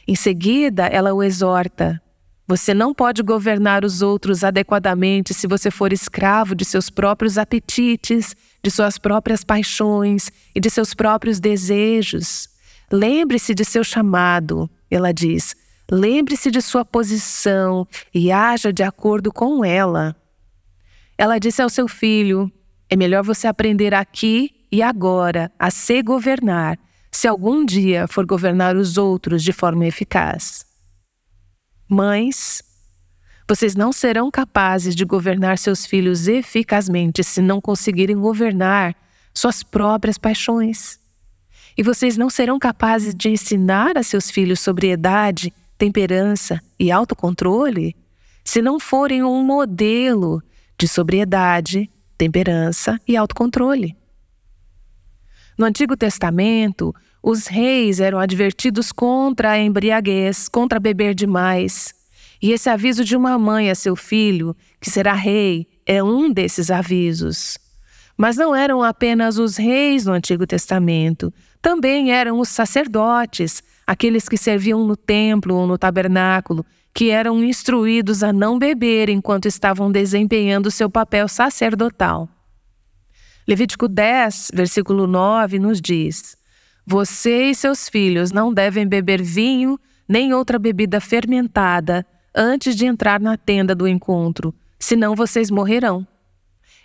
Em 0.06 0.14
seguida, 0.14 0.86
ela 0.86 1.14
o 1.14 1.22
exorta: 1.22 2.00
você 2.46 2.74
não 2.74 2.92
pode 2.92 3.22
governar 3.22 3.84
os 3.84 4.02
outros 4.02 4.44
adequadamente 4.44 5.32
se 5.32 5.46
você 5.46 5.70
for 5.70 5.92
escravo 5.92 6.54
de 6.54 6.64
seus 6.64 6.90
próprios 6.90 7.38
apetites, 7.38 8.36
de 8.62 8.70
suas 8.70 8.98
próprias 8.98 9.42
paixões 9.42 10.30
e 10.54 10.60
de 10.60 10.68
seus 10.68 10.92
próprios 10.92 11.40
desejos. 11.40 12.48
Lembre-se 12.92 13.54
de 13.54 13.64
seu 13.64 13.82
chamado, 13.82 14.70
ela 14.90 15.12
diz. 15.12 15.56
Lembre-se 15.90 16.50
de 16.50 16.62
sua 16.62 16.84
posição 16.84 17.86
e 18.12 18.32
haja 18.32 18.72
de 18.72 18.82
acordo 18.82 19.32
com 19.32 19.64
ela. 19.64 20.16
Ela 21.16 21.38
disse 21.38 21.60
ao 21.60 21.68
seu 21.68 21.86
filho: 21.86 22.50
É 22.88 22.96
melhor 22.96 23.22
você 23.22 23.46
aprender 23.46 23.94
aqui 23.94 24.66
e 24.72 24.82
agora 24.82 25.52
a 25.58 25.70
se 25.70 26.02
governar, 26.02 26.78
se 27.12 27.28
algum 27.28 27.64
dia 27.64 28.08
for 28.08 28.26
governar 28.26 28.76
os 28.76 28.96
outros 28.96 29.42
de 29.42 29.52
forma 29.52 29.86
eficaz. 29.86 30.66
Mães, 31.88 32.62
vocês 33.46 33.76
não 33.76 33.92
serão 33.92 34.30
capazes 34.30 34.96
de 34.96 35.04
governar 35.04 35.58
seus 35.58 35.84
filhos 35.84 36.26
eficazmente 36.26 37.22
se 37.22 37.42
não 37.42 37.60
conseguirem 37.60 38.16
governar 38.16 38.96
suas 39.34 39.62
próprias 39.62 40.16
paixões. 40.16 40.98
E 41.76 41.82
vocês 41.82 42.16
não 42.16 42.30
serão 42.30 42.58
capazes 42.58 43.14
de 43.14 43.28
ensinar 43.28 43.98
a 43.98 44.02
seus 44.02 44.30
filhos 44.30 44.60
sobriedade 44.60 45.52
temperança 45.76 46.60
e 46.78 46.90
autocontrole 46.90 47.96
se 48.44 48.60
não 48.60 48.78
forem 48.78 49.22
um 49.22 49.42
modelo 49.42 50.42
de 50.78 50.86
sobriedade, 50.86 51.90
temperança 52.18 53.00
e 53.08 53.16
autocontrole. 53.16 53.96
No 55.56 55.64
Antigo 55.64 55.96
Testamento, 55.96 56.94
os 57.22 57.46
reis 57.46 58.00
eram 58.00 58.18
advertidos 58.18 58.92
contra 58.92 59.52
a 59.52 59.58
embriaguez, 59.58 60.48
contra 60.48 60.78
beber 60.78 61.14
demais. 61.14 61.94
E 62.42 62.52
esse 62.52 62.68
aviso 62.68 63.04
de 63.04 63.16
uma 63.16 63.38
mãe 63.38 63.70
a 63.70 63.74
seu 63.74 63.96
filho, 63.96 64.54
que 64.78 64.90
será 64.90 65.14
rei, 65.14 65.66
é 65.86 66.02
um 66.02 66.30
desses 66.30 66.70
avisos. 66.70 67.56
Mas 68.16 68.36
não 68.36 68.54
eram 68.54 68.82
apenas 68.82 69.38
os 69.38 69.56
reis 69.56 70.06
no 70.06 70.12
Antigo 70.12 70.46
Testamento, 70.46 71.32
também 71.60 72.12
eram 72.12 72.38
os 72.38 72.48
sacerdotes, 72.48 73.62
aqueles 73.86 74.28
que 74.28 74.36
serviam 74.36 74.86
no 74.86 74.96
templo 74.96 75.54
ou 75.56 75.66
no 75.66 75.76
tabernáculo, 75.76 76.64
que 76.92 77.10
eram 77.10 77.42
instruídos 77.42 78.22
a 78.22 78.32
não 78.32 78.58
beber 78.58 79.08
enquanto 79.08 79.46
estavam 79.46 79.90
desempenhando 79.90 80.70
seu 80.70 80.88
papel 80.88 81.26
sacerdotal. 81.26 82.28
Levítico 83.46 83.88
10, 83.88 84.52
versículo 84.54 85.06
9, 85.06 85.58
nos 85.58 85.80
diz: 85.80 86.36
Você 86.86 87.50
e 87.50 87.54
seus 87.54 87.88
filhos 87.88 88.30
não 88.30 88.54
devem 88.54 88.86
beber 88.86 89.20
vinho 89.20 89.78
nem 90.08 90.32
outra 90.32 90.58
bebida 90.58 91.00
fermentada 91.00 92.06
antes 92.34 92.76
de 92.76 92.86
entrar 92.86 93.20
na 93.20 93.36
tenda 93.36 93.74
do 93.74 93.88
encontro, 93.88 94.54
senão 94.78 95.14
vocês 95.14 95.50
morrerão. 95.50 96.06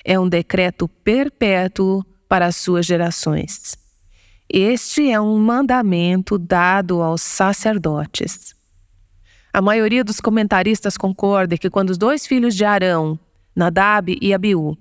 É 0.04 0.20
um 0.20 0.28
decreto 0.28 0.88
perpétuo 0.88 2.04
para 2.28 2.46
as 2.46 2.56
suas 2.56 2.86
gerações. 2.86 3.78
Este 4.50 5.12
é 5.12 5.20
um 5.20 5.38
mandamento 5.38 6.38
dado 6.38 7.02
aos 7.02 7.22
sacerdotes. 7.22 8.56
A 9.52 9.62
maioria 9.62 10.04
dos 10.04 10.20
comentaristas 10.20 10.98
concorda 10.98 11.58
que 11.58 11.70
quando 11.70 11.90
os 11.90 11.98
dois 11.98 12.26
filhos 12.26 12.56
de 12.56 12.64
Arão, 12.64 13.20
Nadab 13.56 14.18
e 14.22 14.34
Abiú, 14.34 14.78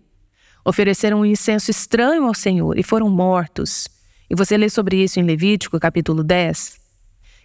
ofereceram 0.65 1.21
um 1.21 1.25
incenso 1.25 1.71
estranho 1.71 2.25
ao 2.25 2.35
Senhor 2.35 2.79
e 2.79 2.83
foram 2.83 3.09
mortos, 3.09 3.89
e 4.29 4.35
você 4.35 4.57
lê 4.57 4.69
sobre 4.69 5.03
isso 5.03 5.19
em 5.19 5.23
Levítico, 5.23 5.81
capítulo 5.81 6.23
10, 6.23 6.79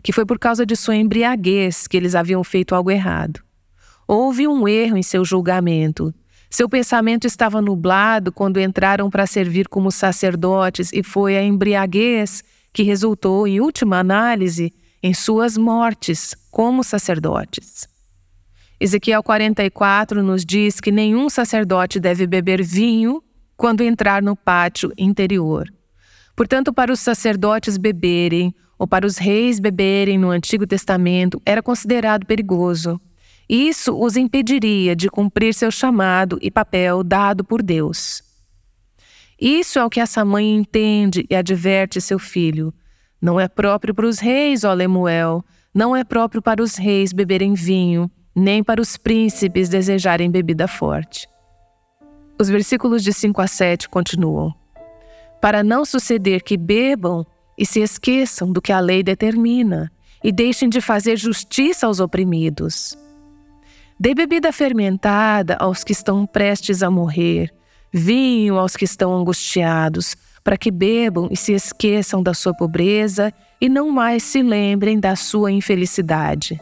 que 0.03 0.11
foi 0.11 0.25
por 0.25 0.37
causa 0.37 0.65
de 0.65 0.75
sua 0.75 0.97
embriaguez 0.97 1.87
que 1.87 1.95
eles 1.95 2.15
haviam 2.15 2.43
feito 2.43 2.75
algo 2.75 2.91
errado. 2.91 3.41
Houve 4.05 4.47
um 4.47 4.67
erro 4.67 4.97
em 4.97 5.03
seu 5.03 5.23
julgamento. 5.23 6.13
Seu 6.53 6.69
pensamento 6.69 7.25
estava 7.25 7.59
nublado 7.63 8.31
quando 8.31 8.59
entraram 8.59 9.09
para 9.09 9.25
servir 9.25 9.67
como 9.67 9.89
sacerdotes, 9.89 10.91
e 10.93 11.01
foi 11.01 11.35
a 11.35 11.41
embriaguez 11.41 12.43
que 12.71 12.83
resultou, 12.83 13.47
em 13.47 13.59
última 13.59 13.97
análise, 13.97 14.71
em 15.01 15.15
suas 15.15 15.57
mortes 15.57 16.35
como 16.51 16.83
sacerdotes. 16.83 17.87
Ezequiel 18.79 19.23
44 19.23 20.21
nos 20.21 20.45
diz 20.45 20.79
que 20.79 20.91
nenhum 20.91 21.27
sacerdote 21.27 21.99
deve 21.99 22.27
beber 22.27 22.61
vinho 22.61 23.23
quando 23.57 23.81
entrar 23.81 24.21
no 24.21 24.35
pátio 24.35 24.93
interior. 24.95 25.67
Portanto, 26.35 26.71
para 26.71 26.93
os 26.93 26.99
sacerdotes 26.99 27.77
beberem 27.77 28.53
ou 28.77 28.85
para 28.85 29.07
os 29.07 29.17
reis 29.17 29.59
beberem 29.59 30.19
no 30.19 30.29
Antigo 30.29 30.67
Testamento 30.67 31.41
era 31.47 31.63
considerado 31.63 32.27
perigoso. 32.27 33.01
Isso 33.53 33.95
os 33.95 34.17
impediria 34.17 34.95
de 34.95 35.07
cumprir 35.07 35.53
seu 35.53 35.69
chamado 35.69 36.39
e 36.41 36.49
papel 36.49 37.03
dado 37.03 37.43
por 37.43 37.61
Deus. 37.61 38.23
Isso 39.39 39.77
é 39.77 39.85
o 39.85 39.91
que 39.91 39.99
essa 39.99 40.25
mãe 40.25 40.55
entende 40.55 41.23
e 41.29 41.35
adverte 41.35 42.01
seu 42.01 42.17
filho. 42.17 42.73
Não 43.21 43.39
é 43.39 43.47
próprio 43.47 43.93
para 43.93 44.07
os 44.07 44.17
reis, 44.17 44.63
ó 44.63 44.73
Lemuel, 44.73 45.45
não 45.71 45.95
é 45.95 46.03
próprio 46.03 46.41
para 46.41 46.63
os 46.63 46.77
reis 46.77 47.13
beberem 47.13 47.53
vinho, 47.53 48.09
nem 48.35 48.63
para 48.63 48.81
os 48.81 48.97
príncipes 48.97 49.69
desejarem 49.69 50.31
bebida 50.31 50.67
forte. 50.67 51.29
Os 52.41 52.49
versículos 52.49 53.03
de 53.03 53.13
5 53.13 53.39
a 53.39 53.45
7 53.45 53.87
continuam. 53.87 54.51
Para 55.39 55.61
não 55.61 55.85
suceder 55.85 56.41
que 56.41 56.57
bebam 56.57 57.23
e 57.55 57.67
se 57.67 57.81
esqueçam 57.81 58.51
do 58.51 58.59
que 58.59 58.71
a 58.71 58.79
lei 58.79 59.03
determina 59.03 59.91
e 60.23 60.31
deixem 60.31 60.67
de 60.67 60.81
fazer 60.81 61.17
justiça 61.17 61.85
aos 61.85 61.99
oprimidos. 61.99 62.97
Dê 63.99 64.13
bebida 64.13 64.51
fermentada 64.51 65.55
aos 65.59 65.83
que 65.83 65.91
estão 65.91 66.25
prestes 66.25 66.81
a 66.81 66.89
morrer, 66.89 67.53
vinho 67.91 68.57
aos 68.57 68.75
que 68.75 68.85
estão 68.85 69.13
angustiados, 69.13 70.15
para 70.43 70.57
que 70.57 70.71
bebam 70.71 71.29
e 71.31 71.37
se 71.37 71.53
esqueçam 71.53 72.21
da 72.21 72.33
sua 72.33 72.53
pobreza 72.53 73.31
e 73.61 73.69
não 73.69 73.89
mais 73.89 74.23
se 74.23 74.41
lembrem 74.41 74.99
da 74.99 75.15
sua 75.15 75.51
infelicidade. 75.51 76.59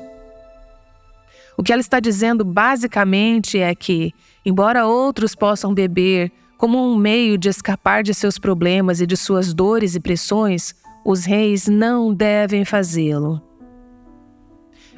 O 1.57 1.63
que 1.63 1.71
ela 1.71 1.81
está 1.81 2.00
dizendo 2.00 2.45
basicamente 2.45 3.59
é 3.59 3.73
que, 3.73 4.13
embora 4.45 4.86
outros 4.86 5.36
possam 5.36 5.73
beber 5.73 6.32
como 6.58 6.77
um 6.77 6.95
meio 6.95 7.38
de 7.38 7.49
escapar 7.49 8.03
de 8.03 8.13
seus 8.13 8.38
problemas 8.38 9.01
e 9.01 9.08
de 9.08 9.17
suas 9.17 9.53
dores 9.53 9.95
e 9.95 9.99
pressões, 9.99 10.75
os 11.03 11.25
reis 11.25 11.67
não 11.67 12.13
devem 12.13 12.63
fazê-lo. 12.63 13.41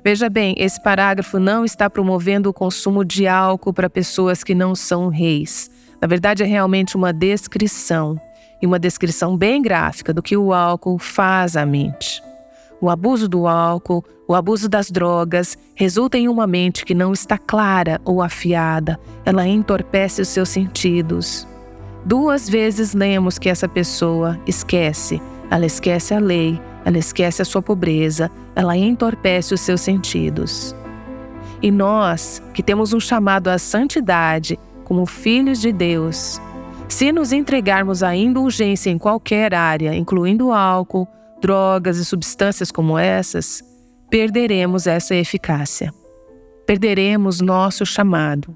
Veja 0.04 0.30
bem, 0.30 0.54
esse 0.58 0.82
parágrafo 0.82 1.40
não 1.40 1.64
está 1.64 1.90
promovendo 1.90 2.50
o 2.50 2.54
consumo 2.54 3.06
de 3.06 3.26
álcool 3.26 3.74
para 3.74 3.90
pessoas 3.90 4.44
que 4.44 4.54
não 4.54 4.76
são 4.76 5.08
reis. 5.08 5.72
Na 6.02 6.08
verdade, 6.08 6.44
é 6.44 6.46
realmente 6.46 6.98
uma 6.98 7.14
descrição 7.14 8.20
e 8.62 8.68
uma 8.68 8.78
descrição 8.78 9.38
bem 9.38 9.62
gráfica 9.62 10.14
do 10.14 10.22
que 10.22 10.36
o 10.36 10.52
álcool 10.52 11.00
faz 11.00 11.56
à 11.56 11.66
mente. 11.66 12.22
O 12.82 12.90
abuso 12.90 13.30
do 13.30 13.48
álcool, 13.48 14.04
o 14.28 14.36
abuso 14.36 14.68
das 14.68 14.92
drogas, 14.92 15.58
resulta 15.74 16.18
em 16.18 16.28
uma 16.28 16.46
mente 16.46 16.84
que 16.84 16.94
não 16.94 17.14
está 17.14 17.38
clara 17.38 18.02
ou 18.04 18.22
afiada, 18.22 19.00
ela 19.24 19.48
entorpece 19.48 20.22
os 20.22 20.28
seus 20.28 20.50
sentidos. 20.50 21.48
Duas 22.06 22.50
vezes 22.50 22.94
lemos 22.94 23.40
que 23.40 23.48
essa 23.48 23.70
pessoa 23.70 24.38
esquece, 24.46 25.22
ela 25.50 25.66
esquece 25.66 26.14
a 26.14 26.20
lei, 26.20 26.60
ela 26.86 26.98
esquece 26.98 27.42
a 27.42 27.46
sua 27.46 27.62
pobreza, 27.62 28.30
ela 28.56 28.76
entorpece 28.78 29.54
os 29.54 29.62
seus 29.62 29.82
sentidos. 29.82 30.76
E 31.62 31.72
nós, 31.72 32.42
que 32.54 32.62
temos 32.62 32.94
um 32.94 33.00
chamado 33.00 33.48
à 33.48 33.58
santidade, 33.58 34.60
como 34.84 35.06
filhos 35.06 35.62
de 35.62 35.72
Deus, 35.72 36.42
se 36.90 37.12
nos 37.12 37.32
entregarmos 37.32 38.04
à 38.04 38.16
indulgência 38.16 38.90
em 38.90 38.98
qualquer 38.98 39.54
área, 39.54 39.96
incluindo 39.96 40.52
álcool, 40.52 41.08
drogas 41.42 41.98
e 41.98 42.06
substâncias 42.06 42.72
como 42.72 42.98
essas, 42.98 43.64
perderemos 44.10 44.86
essa 44.86 45.16
eficácia. 45.16 45.94
Perderemos 46.68 47.42
nosso 47.42 47.86
chamado. 47.86 48.56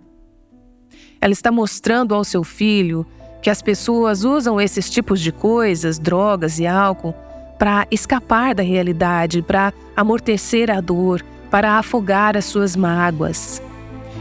Ela 1.20 1.34
está 1.34 1.52
mostrando 1.52 2.13
ao 2.13 2.24
seu 2.24 2.44
filho 2.44 3.06
que 3.42 3.50
as 3.50 3.62
pessoas 3.62 4.24
usam 4.24 4.60
esses 4.60 4.90
tipos 4.90 5.20
de 5.20 5.32
coisas, 5.32 5.98
drogas 5.98 6.60
e 6.60 6.68
álcool, 6.68 7.13
para 7.58 7.88
escapar 7.89 8.54
da 8.54 8.63
realidade, 8.63 9.41
para 9.41 9.74
amortecer 9.96 10.70
a 10.70 10.80
dor, 10.80 11.24
para 11.50 11.78
afogar 11.78 12.38
as 12.38 12.46
suas 12.46 12.76
mágoas. 12.76 13.62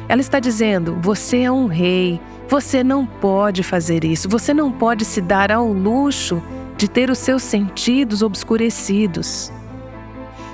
Ela 0.08 0.20
está 0.20 0.38
dizendo: 0.38 0.98
você 1.00 1.42
é 1.42 1.50
um 1.50 1.66
rei, 1.66 2.20
você 2.48 2.82
não 2.84 3.04
pode 3.06 3.62
fazer 3.62 4.04
isso, 4.04 4.28
você 4.28 4.54
não 4.54 4.70
pode 4.70 5.04
se 5.04 5.20
dar 5.20 5.50
ao 5.50 5.72
luxo 5.72 6.42
de 6.76 6.88
ter 6.88 7.10
os 7.10 7.18
seus 7.18 7.42
sentidos 7.42 8.22
obscurecidos. 8.22 9.52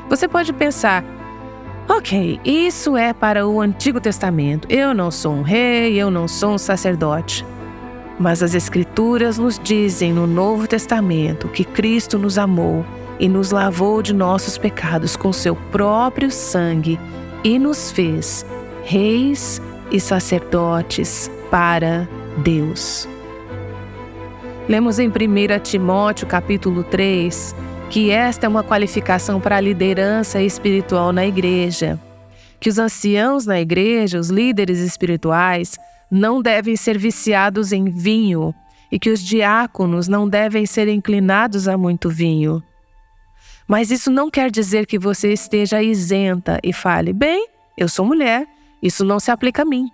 Você 0.08 0.28
pode 0.28 0.52
pensar, 0.52 1.04
ok, 1.88 2.40
isso 2.44 2.96
é 2.96 3.12
para 3.12 3.46
o 3.46 3.60
Antigo 3.60 4.00
Testamento. 4.00 4.68
Eu 4.70 4.94
não 4.94 5.10
sou 5.10 5.34
um 5.34 5.42
rei, 5.42 6.00
eu 6.00 6.10
não 6.10 6.28
sou 6.28 6.54
um 6.54 6.58
sacerdote. 6.58 7.44
Mas 8.18 8.42
as 8.42 8.54
Escrituras 8.54 9.38
nos 9.38 9.58
dizem 9.58 10.12
no 10.12 10.26
Novo 10.26 10.66
Testamento 10.66 11.48
que 11.48 11.64
Cristo 11.64 12.18
nos 12.18 12.38
amou 12.38 12.84
e 13.18 13.28
nos 13.28 13.50
lavou 13.50 14.02
de 14.02 14.12
nossos 14.12 14.58
pecados 14.58 15.16
com 15.16 15.32
seu 15.32 15.54
próprio 15.54 16.30
sangue 16.30 16.98
e 17.44 17.58
nos 17.58 17.90
fez 17.90 18.44
reis 18.84 19.60
e 19.90 20.00
sacerdotes 20.00 21.30
para 21.50 22.08
Deus. 22.38 23.08
Lemos 24.68 24.98
em 24.98 25.08
1 25.08 25.12
Timóteo 25.62 26.26
capítulo 26.26 26.84
3 26.84 27.54
que 27.90 28.10
esta 28.10 28.46
é 28.46 28.48
uma 28.48 28.64
qualificação 28.64 29.38
para 29.38 29.56
a 29.56 29.60
liderança 29.60 30.40
espiritual 30.40 31.12
na 31.12 31.26
igreja, 31.26 32.00
que 32.58 32.70
os 32.70 32.78
anciãos 32.78 33.44
na 33.44 33.60
igreja, 33.60 34.18
os 34.18 34.30
líderes 34.30 34.78
espirituais, 34.78 35.78
não 36.12 36.42
devem 36.42 36.76
ser 36.76 36.98
viciados 36.98 37.72
em 37.72 37.86
vinho 37.86 38.54
e 38.90 38.98
que 38.98 39.08
os 39.08 39.24
diáconos 39.24 40.08
não 40.08 40.28
devem 40.28 40.66
ser 40.66 40.86
inclinados 40.86 41.66
a 41.66 41.78
muito 41.78 42.10
vinho. 42.10 42.62
Mas 43.66 43.90
isso 43.90 44.10
não 44.10 44.30
quer 44.30 44.50
dizer 44.50 44.84
que 44.84 44.98
você 44.98 45.32
esteja 45.32 45.82
isenta 45.82 46.60
e 46.62 46.70
fale: 46.70 47.14
bem, 47.14 47.48
eu 47.78 47.88
sou 47.88 48.04
mulher, 48.04 48.46
isso 48.82 49.06
não 49.06 49.18
se 49.18 49.30
aplica 49.30 49.62
a 49.62 49.64
mim. 49.64 49.88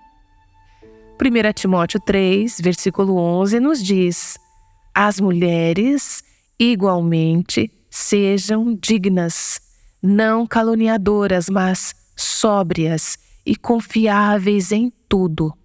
1 1.23 1.53
Timóteo 1.53 2.01
3, 2.01 2.61
versículo 2.61 3.17
11 3.17 3.61
nos 3.61 3.81
diz: 3.81 4.37
As 4.93 5.21
mulheres, 5.21 6.25
igualmente, 6.59 7.71
sejam 7.89 8.75
dignas, 8.75 9.61
não 10.03 10.45
caluniadoras, 10.49 11.49
mas 11.49 11.95
sóbrias 12.17 13.17
e 13.47 13.55
confiáveis 13.55 14.73
em 14.73 14.93
tudo. 15.09 15.58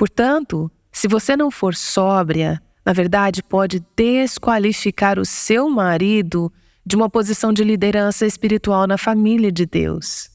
Portanto, 0.00 0.72
se 0.90 1.06
você 1.06 1.36
não 1.36 1.50
for 1.50 1.74
sóbria, 1.74 2.58
na 2.86 2.94
verdade 2.94 3.42
pode 3.42 3.84
desqualificar 3.94 5.18
o 5.18 5.26
seu 5.26 5.68
marido 5.68 6.50
de 6.86 6.96
uma 6.96 7.10
posição 7.10 7.52
de 7.52 7.62
liderança 7.62 8.24
espiritual 8.24 8.86
na 8.86 8.96
família 8.96 9.52
de 9.52 9.66
Deus. 9.66 10.30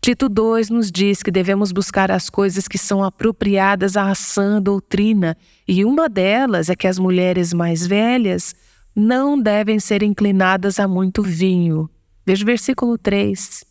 Tito 0.00 0.28
2 0.28 0.70
nos 0.70 0.90
diz 0.90 1.22
que 1.22 1.30
devemos 1.30 1.70
buscar 1.70 2.10
as 2.10 2.28
coisas 2.28 2.66
que 2.66 2.76
são 2.76 3.04
apropriadas 3.04 3.96
à 3.96 4.12
sã 4.16 4.60
doutrina, 4.60 5.36
e 5.68 5.84
uma 5.84 6.08
delas 6.08 6.68
é 6.68 6.74
que 6.74 6.88
as 6.88 6.98
mulheres 6.98 7.52
mais 7.52 7.86
velhas 7.86 8.52
não 8.96 9.40
devem 9.40 9.78
ser 9.78 10.02
inclinadas 10.02 10.80
a 10.80 10.88
muito 10.88 11.22
vinho. 11.22 11.88
Veja 12.26 12.42
o 12.42 12.46
versículo 12.46 12.98
3. 12.98 13.64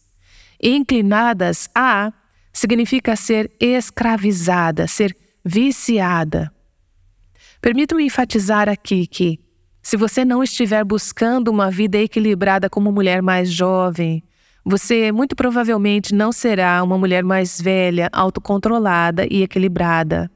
Inclinadas 0.63 1.67
a 1.75 2.13
significa 2.57 3.15
ser 3.15 3.51
escravizada, 3.59 4.87
ser 4.87 5.15
viciada. 5.45 6.51
Permito-me 7.61 8.03
enfatizar 8.03 8.67
aqui 8.67 9.05
que, 9.05 9.39
se 9.79 9.95
você 9.95 10.25
não 10.25 10.41
estiver 10.41 10.83
buscando 10.83 11.49
uma 11.49 11.69
vida 11.69 11.99
equilibrada 11.99 12.67
como 12.67 12.91
mulher 12.91 13.21
mais 13.21 13.51
jovem, 13.51 14.23
você 14.65 15.11
muito 15.11 15.35
provavelmente 15.35 16.15
não 16.15 16.31
será 16.31 16.81
uma 16.83 16.97
mulher 16.97 17.23
mais 17.23 17.61
velha, 17.61 18.09
autocontrolada 18.11 19.27
e 19.29 19.43
equilibrada. 19.43 20.29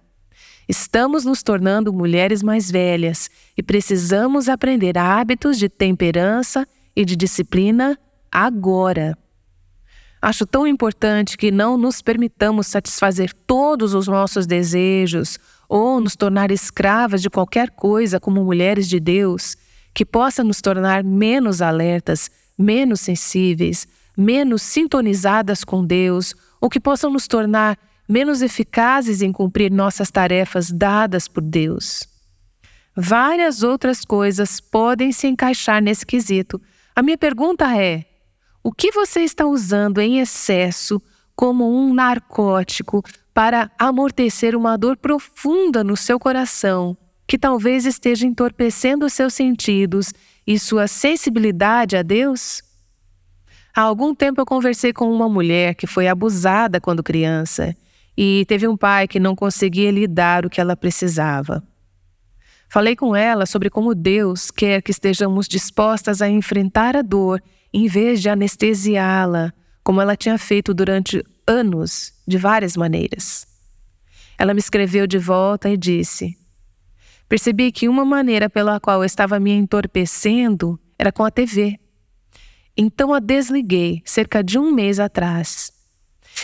Estamos 0.70 1.26
nos 1.26 1.42
tornando 1.42 1.92
mulheres 1.92 2.44
mais 2.44 2.70
velhas 2.70 3.32
e 3.58 3.64
precisamos 3.64 4.48
aprender 4.48 4.96
hábitos 4.96 5.58
de 5.58 5.68
temperança 5.68 6.68
e 6.96 7.04
de 7.04 7.16
disciplina 7.16 7.98
agora. 8.32 9.18
Acho 10.22 10.46
tão 10.46 10.68
importante 10.68 11.36
que 11.36 11.50
não 11.50 11.78
nos 11.78 12.02
permitamos 12.02 12.68
satisfazer 12.68 13.34
todos 13.34 13.96
os 13.96 14.08
nossos 14.08 14.46
desejos 14.46 15.40
ou 15.68 16.00
nos 16.00 16.16
tornar 16.16 16.52
escravas 16.52 17.22
de 17.22 17.30
qualquer 17.30 17.72
coisa 17.72 18.20
como 18.20 18.44
mulheres 18.44 18.88
de 18.88 19.00
Deus, 19.00 19.58
que 19.94 20.06
possa 20.06 20.44
nos 20.44 20.62
tornar 20.62 21.04
menos 21.04 21.62
alertas, 21.62 22.30
menos 22.56 23.02
sensíveis, 23.02 23.88
menos 24.16 24.62
sintonizadas 24.62 25.64
com 25.64 25.84
Deus 25.84 26.36
ou 26.60 26.70
que 26.70 26.80
possam 26.80 27.12
nos 27.12 27.28
tornar 27.28 27.80
menos 28.08 28.42
eficazes 28.42 29.22
em 29.22 29.32
cumprir 29.32 29.72
nossas 29.72 30.12
tarefas 30.12 30.70
dadas 30.70 31.28
por 31.28 31.42
Deus. 31.42 32.08
Várias 32.96 33.64
outras 33.64 34.06
coisas 34.06 34.60
podem 34.60 35.12
se 35.12 35.26
encaixar 35.26 35.82
nesse 35.82 36.06
quesito. 36.06 36.62
A 36.96 37.02
minha 37.02 37.18
pergunta 37.18 37.76
é: 37.76 38.06
o 38.64 38.72
que 38.72 38.92
você 38.92 39.22
está 39.22 39.46
usando 39.46 40.00
em 40.00 40.20
excesso 40.20 41.02
como 41.36 41.68
um 41.68 41.94
narcótico 41.94 43.04
para 43.34 43.72
amortecer 43.80 44.56
uma 44.56 44.78
dor 44.78 44.98
profunda 44.98 45.84
no 45.84 45.98
seu 45.98 46.20
coração, 46.20 46.96
que 47.28 47.38
talvez 47.38 47.86
esteja 47.86 48.28
entorpecendo 48.28 49.10
seus 49.10 49.34
sentidos 49.34 50.14
e 50.46 50.60
sua 50.60 50.88
sensibilidade 50.88 51.96
a 51.96 52.04
Deus? 52.04 52.62
Há 53.74 53.82
algum 53.82 54.14
tempo 54.14 54.42
eu 54.42 54.46
conversei 54.46 54.92
com 54.92 55.12
uma 55.12 55.30
mulher 55.30 55.76
que 55.76 55.88
foi 55.88 56.08
abusada 56.08 56.80
quando 56.80 57.02
criança 57.02 57.76
e 58.18 58.46
teve 58.48 58.68
um 58.68 58.76
pai 58.76 59.08
que 59.08 59.20
não 59.20 59.36
conseguia 59.36 59.90
lhe 59.90 60.08
dar 60.08 60.46
o 60.46 60.50
que 60.50 60.60
ela 60.60 60.76
precisava. 60.76 61.64
Falei 62.70 62.96
com 62.96 63.16
ela 63.16 63.46
sobre 63.46 63.70
como 63.70 63.96
Deus 63.96 64.52
quer 64.52 64.82
que 64.82 64.92
estejamos 64.92 65.48
dispostas 65.48 66.22
a 66.22 66.30
enfrentar 66.30 66.96
a 66.96 67.02
dor 67.02 67.42
em 67.74 67.88
vez 67.88 68.22
de 68.22 68.30
anestesiá-la, 68.30 69.54
como 69.84 70.02
ela 70.02 70.16
tinha 70.16 70.38
feito 70.38 70.74
durante 70.74 71.24
anos, 71.48 72.14
de 72.28 72.38
várias 72.38 72.78
maneiras. 72.78 73.48
Ela 74.38 74.54
me 74.54 74.60
escreveu 74.60 75.06
de 75.06 75.18
volta 75.18 75.70
e 75.70 75.78
disse: 75.78 76.38
Percebi 77.28 77.72
que 77.72 77.88
uma 77.88 78.04
maneira 78.04 78.50
pela 78.50 78.80
qual 78.80 79.02
eu 79.02 79.06
estava 79.06 79.40
me 79.40 79.52
entorpecendo 79.52 80.80
era 80.98 81.12
com 81.12 81.24
a 81.24 81.32
TV. 81.32 81.80
Então 82.76 83.14
a 83.14 83.20
desliguei 83.20 84.02
cerca 84.06 84.44
de 84.44 84.58
um 84.58 84.72
mês 84.72 85.00
atrás. 85.00 85.72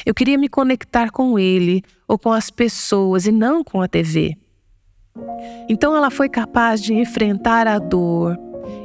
Eu 0.06 0.14
queria 0.14 0.38
me 0.38 0.50
conectar 0.50 1.10
com 1.12 1.40
ele 1.40 1.84
ou 2.08 2.18
com 2.18 2.32
as 2.32 2.50
pessoas 2.50 3.26
e 3.26 3.32
não 3.32 3.64
com 3.64 3.82
a 3.82 3.88
TV. 3.88 4.38
Então 5.68 5.96
ela 5.96 6.10
foi 6.10 6.30
capaz 6.30 6.82
de 6.82 6.94
enfrentar 6.94 7.68
a 7.68 7.80
dor 7.80 8.38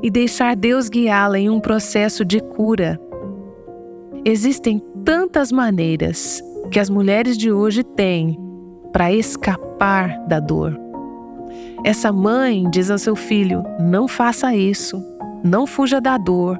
e 0.03 0.11
deixar 0.11 0.57
Deus 0.57 0.89
guiá-la 0.89 1.39
em 1.39 1.49
um 1.49 1.61
processo 1.61 2.25
de 2.25 2.41
cura. 2.41 3.01
Existem 4.25 4.83
tantas 5.05 5.51
maneiras 5.51 6.43
que 6.71 6.79
as 6.79 6.89
mulheres 6.89 7.37
de 7.37 7.51
hoje 7.51 7.83
têm 7.83 8.39
para 8.93 9.13
escapar 9.13 10.27
da 10.27 10.39
dor. 10.39 10.79
Essa 11.85 12.13
mãe 12.13 12.69
diz 12.71 12.91
ao 12.91 12.99
seu 12.99 13.17
filho: 13.17 13.65
não 13.81 14.07
faça 14.07 14.55
isso, 14.55 15.03
não 15.43 15.67
fuja 15.67 16.01
da 16.01 16.17
dor, 16.17 16.59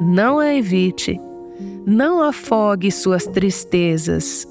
não 0.00 0.38
a 0.38 0.54
evite. 0.54 1.20
Não 1.86 2.22
afogue 2.22 2.90
suas 2.90 3.26
tristezas. 3.26 4.46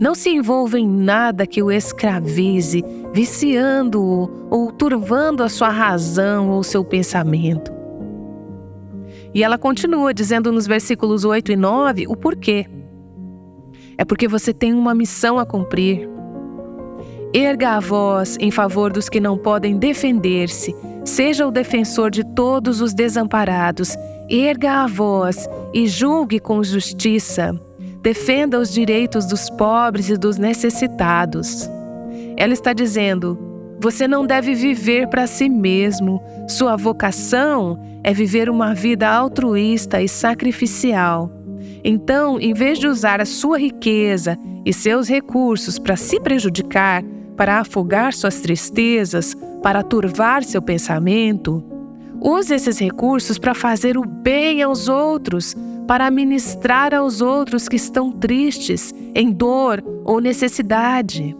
Não 0.00 0.14
se 0.14 0.30
envolva 0.30 0.78
em 0.78 0.88
nada 0.88 1.46
que 1.46 1.62
o 1.62 1.70
escravize, 1.70 2.84
viciando-o 3.12 4.48
ou 4.50 4.70
turvando 4.72 5.42
a 5.42 5.48
sua 5.48 5.68
razão 5.68 6.50
ou 6.50 6.62
seu 6.62 6.84
pensamento. 6.84 7.72
E 9.34 9.42
ela 9.42 9.58
continua 9.58 10.12
dizendo 10.12 10.52
nos 10.52 10.66
versículos 10.66 11.24
8 11.24 11.52
e 11.52 11.56
9 11.56 12.06
o 12.06 12.16
porquê. 12.16 12.66
É 13.96 14.04
porque 14.04 14.28
você 14.28 14.52
tem 14.52 14.72
uma 14.72 14.94
missão 14.94 15.38
a 15.38 15.46
cumprir. 15.46 16.08
Erga 17.32 17.70
a 17.70 17.80
voz 17.80 18.36
em 18.38 18.50
favor 18.50 18.92
dos 18.92 19.08
que 19.08 19.20
não 19.20 19.38
podem 19.38 19.78
defender-se, 19.78 20.74
seja 21.04 21.46
o 21.46 21.50
defensor 21.50 22.10
de 22.10 22.24
todos 22.34 22.82
os 22.82 22.92
desamparados 22.92 23.96
erga 24.32 24.84
a 24.84 24.86
voz 24.86 25.48
e 25.74 25.86
julgue 25.86 26.40
com 26.40 26.62
justiça. 26.62 27.58
Defenda 28.02 28.58
os 28.58 28.72
direitos 28.72 29.26
dos 29.26 29.48
pobres 29.50 30.08
e 30.08 30.16
dos 30.16 30.36
necessitados. 30.36 31.70
Ela 32.36 32.52
está 32.52 32.72
dizendo: 32.72 33.38
você 33.80 34.08
não 34.08 34.26
deve 34.26 34.54
viver 34.54 35.08
para 35.08 35.26
si 35.26 35.48
mesmo. 35.48 36.20
Sua 36.48 36.76
vocação 36.76 37.78
é 38.02 38.12
viver 38.12 38.50
uma 38.50 38.74
vida 38.74 39.08
altruísta 39.08 40.02
e 40.02 40.08
sacrificial. 40.08 41.30
Então, 41.84 42.40
em 42.40 42.52
vez 42.52 42.78
de 42.78 42.88
usar 42.88 43.20
a 43.20 43.24
sua 43.24 43.58
riqueza 43.58 44.38
e 44.64 44.72
seus 44.72 45.08
recursos 45.08 45.78
para 45.78 45.96
se 45.96 46.18
prejudicar, 46.20 47.04
para 47.36 47.60
afogar 47.60 48.12
suas 48.12 48.40
tristezas, 48.40 49.34
para 49.62 49.82
turvar 49.82 50.42
seu 50.44 50.60
pensamento, 50.60 51.64
Use 52.24 52.54
esses 52.54 52.78
recursos 52.78 53.36
para 53.36 53.52
fazer 53.52 53.98
o 53.98 54.06
bem 54.06 54.62
aos 54.62 54.88
outros, 54.88 55.56
para 55.92 56.10
ministrar 56.10 56.94
aos 56.94 57.20
outros 57.20 57.68
que 57.68 57.76
estão 57.76 58.10
tristes, 58.10 58.94
em 59.14 59.30
dor 59.30 59.84
ou 60.06 60.22
necessidade. 60.22 61.36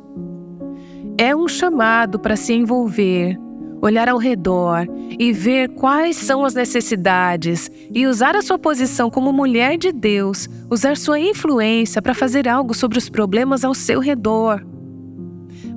É 1.17 1.35
um 1.35 1.49
chamado 1.49 2.19
para 2.19 2.37
se 2.37 2.53
envolver, 2.53 3.39
olhar 3.81 4.11
ao 4.11 4.19
redor 4.19 4.87
e 5.19 5.33
ver 5.33 5.71
quais 5.71 6.17
são 6.17 6.45
as 6.45 6.53
necessidades 6.53 7.71
e 7.95 8.07
usar 8.07 8.37
a 8.37 8.43
sua 8.43 8.59
posição 8.59 9.09
como 9.09 9.33
mulher 9.33 9.79
de 9.79 9.91
Deus, 9.91 10.47
usar 10.71 10.99
sua 10.99 11.19
influência 11.19 12.03
para 12.03 12.13
fazer 12.13 12.47
algo 12.47 12.75
sobre 12.75 12.99
os 12.99 13.09
problemas 13.09 13.65
ao 13.65 13.73
seu 13.73 14.01
redor. 14.01 14.63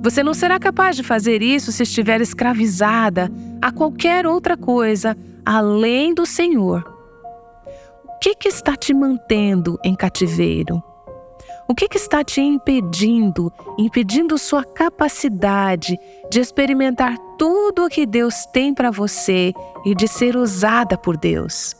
Você 0.02 0.22
não 0.22 0.34
será 0.34 0.58
capaz 0.58 0.96
de 0.96 1.02
fazer 1.02 1.40
isso 1.40 1.72
se 1.72 1.82
estiver 1.82 2.20
escravizada 2.20 3.32
a 3.62 3.72
qualquer 3.72 4.26
outra 4.26 4.54
coisa 4.54 5.16
além 5.46 6.12
do 6.12 6.26
Senhor. 6.26 6.95
Que, 8.20 8.34
que 8.34 8.48
está 8.48 8.76
te 8.76 8.92
mantendo 8.92 9.78
em 9.84 9.94
cativeiro? 9.94 10.82
O 11.68 11.74
que, 11.74 11.88
que 11.88 11.98
está 11.98 12.22
te 12.22 12.40
impedindo, 12.40 13.52
impedindo 13.76 14.38
sua 14.38 14.64
capacidade 14.64 15.98
de 16.30 16.40
experimentar 16.40 17.16
tudo 17.36 17.84
o 17.84 17.88
que 17.88 18.06
Deus 18.06 18.46
tem 18.46 18.72
para 18.72 18.90
você 18.90 19.52
e 19.84 19.94
de 19.94 20.06
ser 20.06 20.36
usada 20.36 20.96
por 20.96 21.16
Deus? 21.16 21.74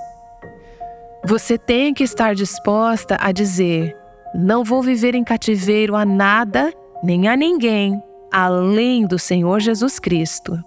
Você 1.24 1.56
tem 1.56 1.94
que 1.94 2.04
estar 2.04 2.34
disposta 2.34 3.16
a 3.20 3.30
dizer: 3.30 3.96
não 4.34 4.64
vou 4.64 4.82
viver 4.82 5.14
em 5.14 5.24
cativeiro 5.24 5.94
a 5.94 6.04
nada 6.04 6.72
nem 7.02 7.28
a 7.28 7.36
ninguém 7.36 8.02
além 8.32 9.06
do 9.06 9.18
Senhor 9.18 9.60
Jesus 9.60 9.98
Cristo. 9.98 10.62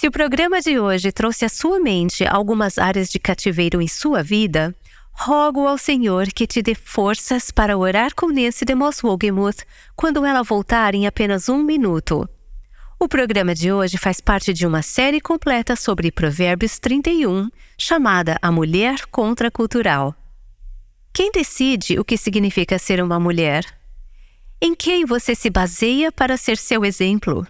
Se 0.00 0.06
o 0.06 0.12
programa 0.12 0.60
de 0.60 0.78
hoje 0.78 1.10
trouxe 1.10 1.44
à 1.44 1.48
sua 1.48 1.80
mente 1.80 2.24
algumas 2.24 2.78
áreas 2.78 3.08
de 3.10 3.18
cativeiro 3.18 3.82
em 3.82 3.88
sua 3.88 4.22
vida, 4.22 4.72
rogo 5.10 5.66
ao 5.66 5.76
Senhor 5.76 6.28
que 6.28 6.46
te 6.46 6.62
dê 6.62 6.72
forças 6.72 7.50
para 7.50 7.76
orar 7.76 8.14
com 8.14 8.28
Nancy 8.28 8.64
de 8.64 8.76
Moss 8.76 9.02
Wogemuth 9.02 9.64
quando 9.96 10.24
ela 10.24 10.44
voltar 10.44 10.94
em 10.94 11.08
apenas 11.08 11.48
um 11.48 11.64
minuto. 11.64 12.28
O 12.96 13.08
programa 13.08 13.56
de 13.56 13.72
hoje 13.72 13.98
faz 13.98 14.20
parte 14.20 14.54
de 14.54 14.64
uma 14.64 14.82
série 14.82 15.20
completa 15.20 15.74
sobre 15.74 16.12
Provérbios 16.12 16.78
31, 16.78 17.50
chamada 17.76 18.38
A 18.40 18.52
Mulher 18.52 19.04
Contracultural. 19.06 20.14
Quem 21.12 21.32
decide 21.32 21.98
o 21.98 22.04
que 22.04 22.16
significa 22.16 22.78
ser 22.78 23.02
uma 23.02 23.18
mulher? 23.18 23.64
Em 24.62 24.76
quem 24.76 25.04
você 25.04 25.34
se 25.34 25.50
baseia 25.50 26.12
para 26.12 26.36
ser 26.36 26.56
seu 26.56 26.84
exemplo? 26.84 27.44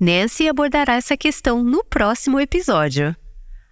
Nancy 0.00 0.48
abordará 0.48 0.94
essa 0.94 1.14
questão 1.14 1.62
no 1.62 1.84
próximo 1.84 2.40
episódio. 2.40 3.14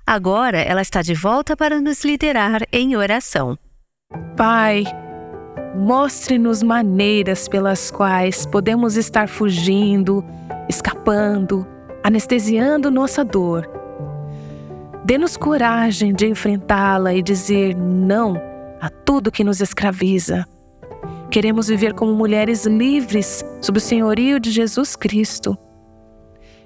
Agora 0.07 0.59
ela 0.59 0.83
está 0.83 1.01
de 1.01 1.15
volta 1.15 1.57
para 1.57 1.81
nos 1.81 2.05
liderar 2.05 2.67
em 2.71 2.95
oração. 2.97 3.59
Pai, 4.37 4.85
mostre-nos 5.75 6.63
maneiras 6.63 7.49
pelas 7.49 7.91
quais 7.91 8.45
podemos 8.45 8.99
estar 8.99 9.27
fugindo, 9.27 10.23
escapando, 10.69 11.67
anestesiando 12.05 12.91
nossa 12.91 13.25
dor. 13.25 13.67
Dê-nos 15.07 15.35
coragem 15.35 16.13
de 16.13 16.27
enfrentá-la 16.27 17.15
e 17.15 17.23
dizer 17.23 17.75
não 17.75 18.37
a 18.83 18.91
tudo 18.91 19.33
que 19.33 19.43
nos 19.43 19.63
escraviza. 19.63 20.45
Queremos 21.31 21.69
viver 21.69 21.95
como 21.95 22.13
mulheres 22.13 22.67
livres 22.67 23.43
sob 23.63 23.79
o 23.79 23.81
senhorio 23.81 24.39
de 24.39 24.51
Jesus 24.51 24.95
Cristo. 24.95 25.57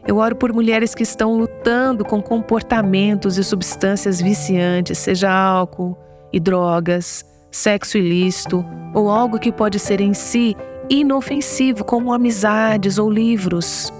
Eu 0.06 0.16
oro 0.16 0.34
por 0.34 0.52
mulheres 0.52 0.94
que 0.94 1.04
estão 1.04 1.36
lutando 1.36 2.04
com 2.04 2.20
comportamentos 2.20 3.38
e 3.38 3.44
substâncias 3.44 4.20
viciantes, 4.20 4.98
seja 4.98 5.30
álcool 5.30 5.96
e 6.32 6.40
drogas, 6.40 7.24
sexo 7.50 7.98
ilícito 7.98 8.64
ou 8.94 9.08
algo 9.08 9.38
que 9.38 9.52
pode 9.52 9.78
ser 9.78 10.00
em 10.00 10.12
si 10.12 10.56
inofensivo, 10.90 11.84
como 11.84 12.12
amizades 12.12 12.98
ou 12.98 13.08
livros. 13.08 13.92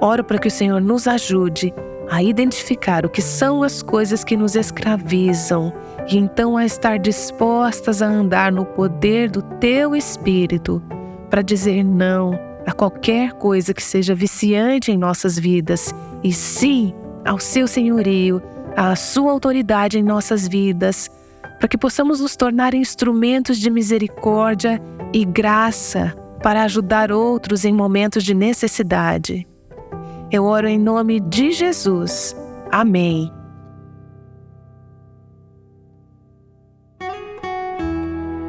Oro 0.00 0.22
para 0.22 0.38
que 0.38 0.48
o 0.48 0.50
Senhor 0.50 0.80
nos 0.80 1.06
ajude 1.06 1.72
a 2.10 2.22
identificar 2.22 3.06
o 3.06 3.08
que 3.08 3.22
são 3.22 3.62
as 3.62 3.82
coisas 3.82 4.22
que 4.22 4.36
nos 4.36 4.54
escravizam 4.54 5.72
e 6.06 6.18
então 6.18 6.56
a 6.56 6.66
estar 6.66 6.98
dispostas 6.98 8.02
a 8.02 8.06
andar 8.06 8.52
no 8.52 8.66
poder 8.66 9.30
do 9.30 9.40
Teu 9.40 9.96
Espírito 9.96 10.82
para 11.30 11.40
dizer 11.40 11.82
não 11.82 12.51
a 12.66 12.72
qualquer 12.72 13.32
coisa 13.32 13.74
que 13.74 13.82
seja 13.82 14.14
viciante 14.14 14.90
em 14.90 14.96
nossas 14.96 15.38
vidas 15.38 15.94
e 16.22 16.32
sim 16.32 16.94
ao 17.24 17.38
Seu 17.38 17.66
senhorio, 17.66 18.42
à 18.76 18.94
Sua 18.96 19.30
autoridade 19.32 19.98
em 19.98 20.02
nossas 20.02 20.46
vidas, 20.46 21.10
para 21.58 21.68
que 21.68 21.78
possamos 21.78 22.20
nos 22.20 22.36
tornar 22.36 22.74
instrumentos 22.74 23.58
de 23.58 23.70
misericórdia 23.70 24.80
e 25.12 25.24
graça 25.24 26.14
para 26.42 26.64
ajudar 26.64 27.12
outros 27.12 27.64
em 27.64 27.72
momentos 27.72 28.24
de 28.24 28.34
necessidade. 28.34 29.46
Eu 30.30 30.44
oro 30.44 30.66
em 30.66 30.78
nome 30.78 31.20
de 31.20 31.52
Jesus. 31.52 32.34
Amém. 32.70 33.30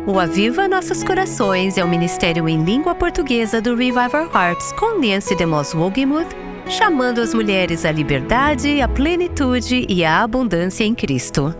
O 0.05 0.19
Aviva 0.19 0.67
Nossos 0.67 1.01
Corações 1.01 1.77
é 1.77 1.83
o 1.83 1.87
ministério 1.87 2.49
em 2.49 2.61
língua 2.61 2.93
portuguesa 2.93 3.61
do 3.61 3.73
Revival 3.73 4.29
Hearts 4.35 4.73
com 4.73 4.99
Nancy 4.99 5.33
DeMoss 5.33 5.73
Wogemuth, 5.73 6.27
chamando 6.67 7.21
as 7.21 7.33
mulheres 7.33 7.85
à 7.85 7.91
liberdade, 7.91 8.81
à 8.81 8.87
plenitude 8.89 9.85
e 9.87 10.03
à 10.03 10.21
abundância 10.21 10.83
em 10.83 10.93
Cristo. 10.93 11.55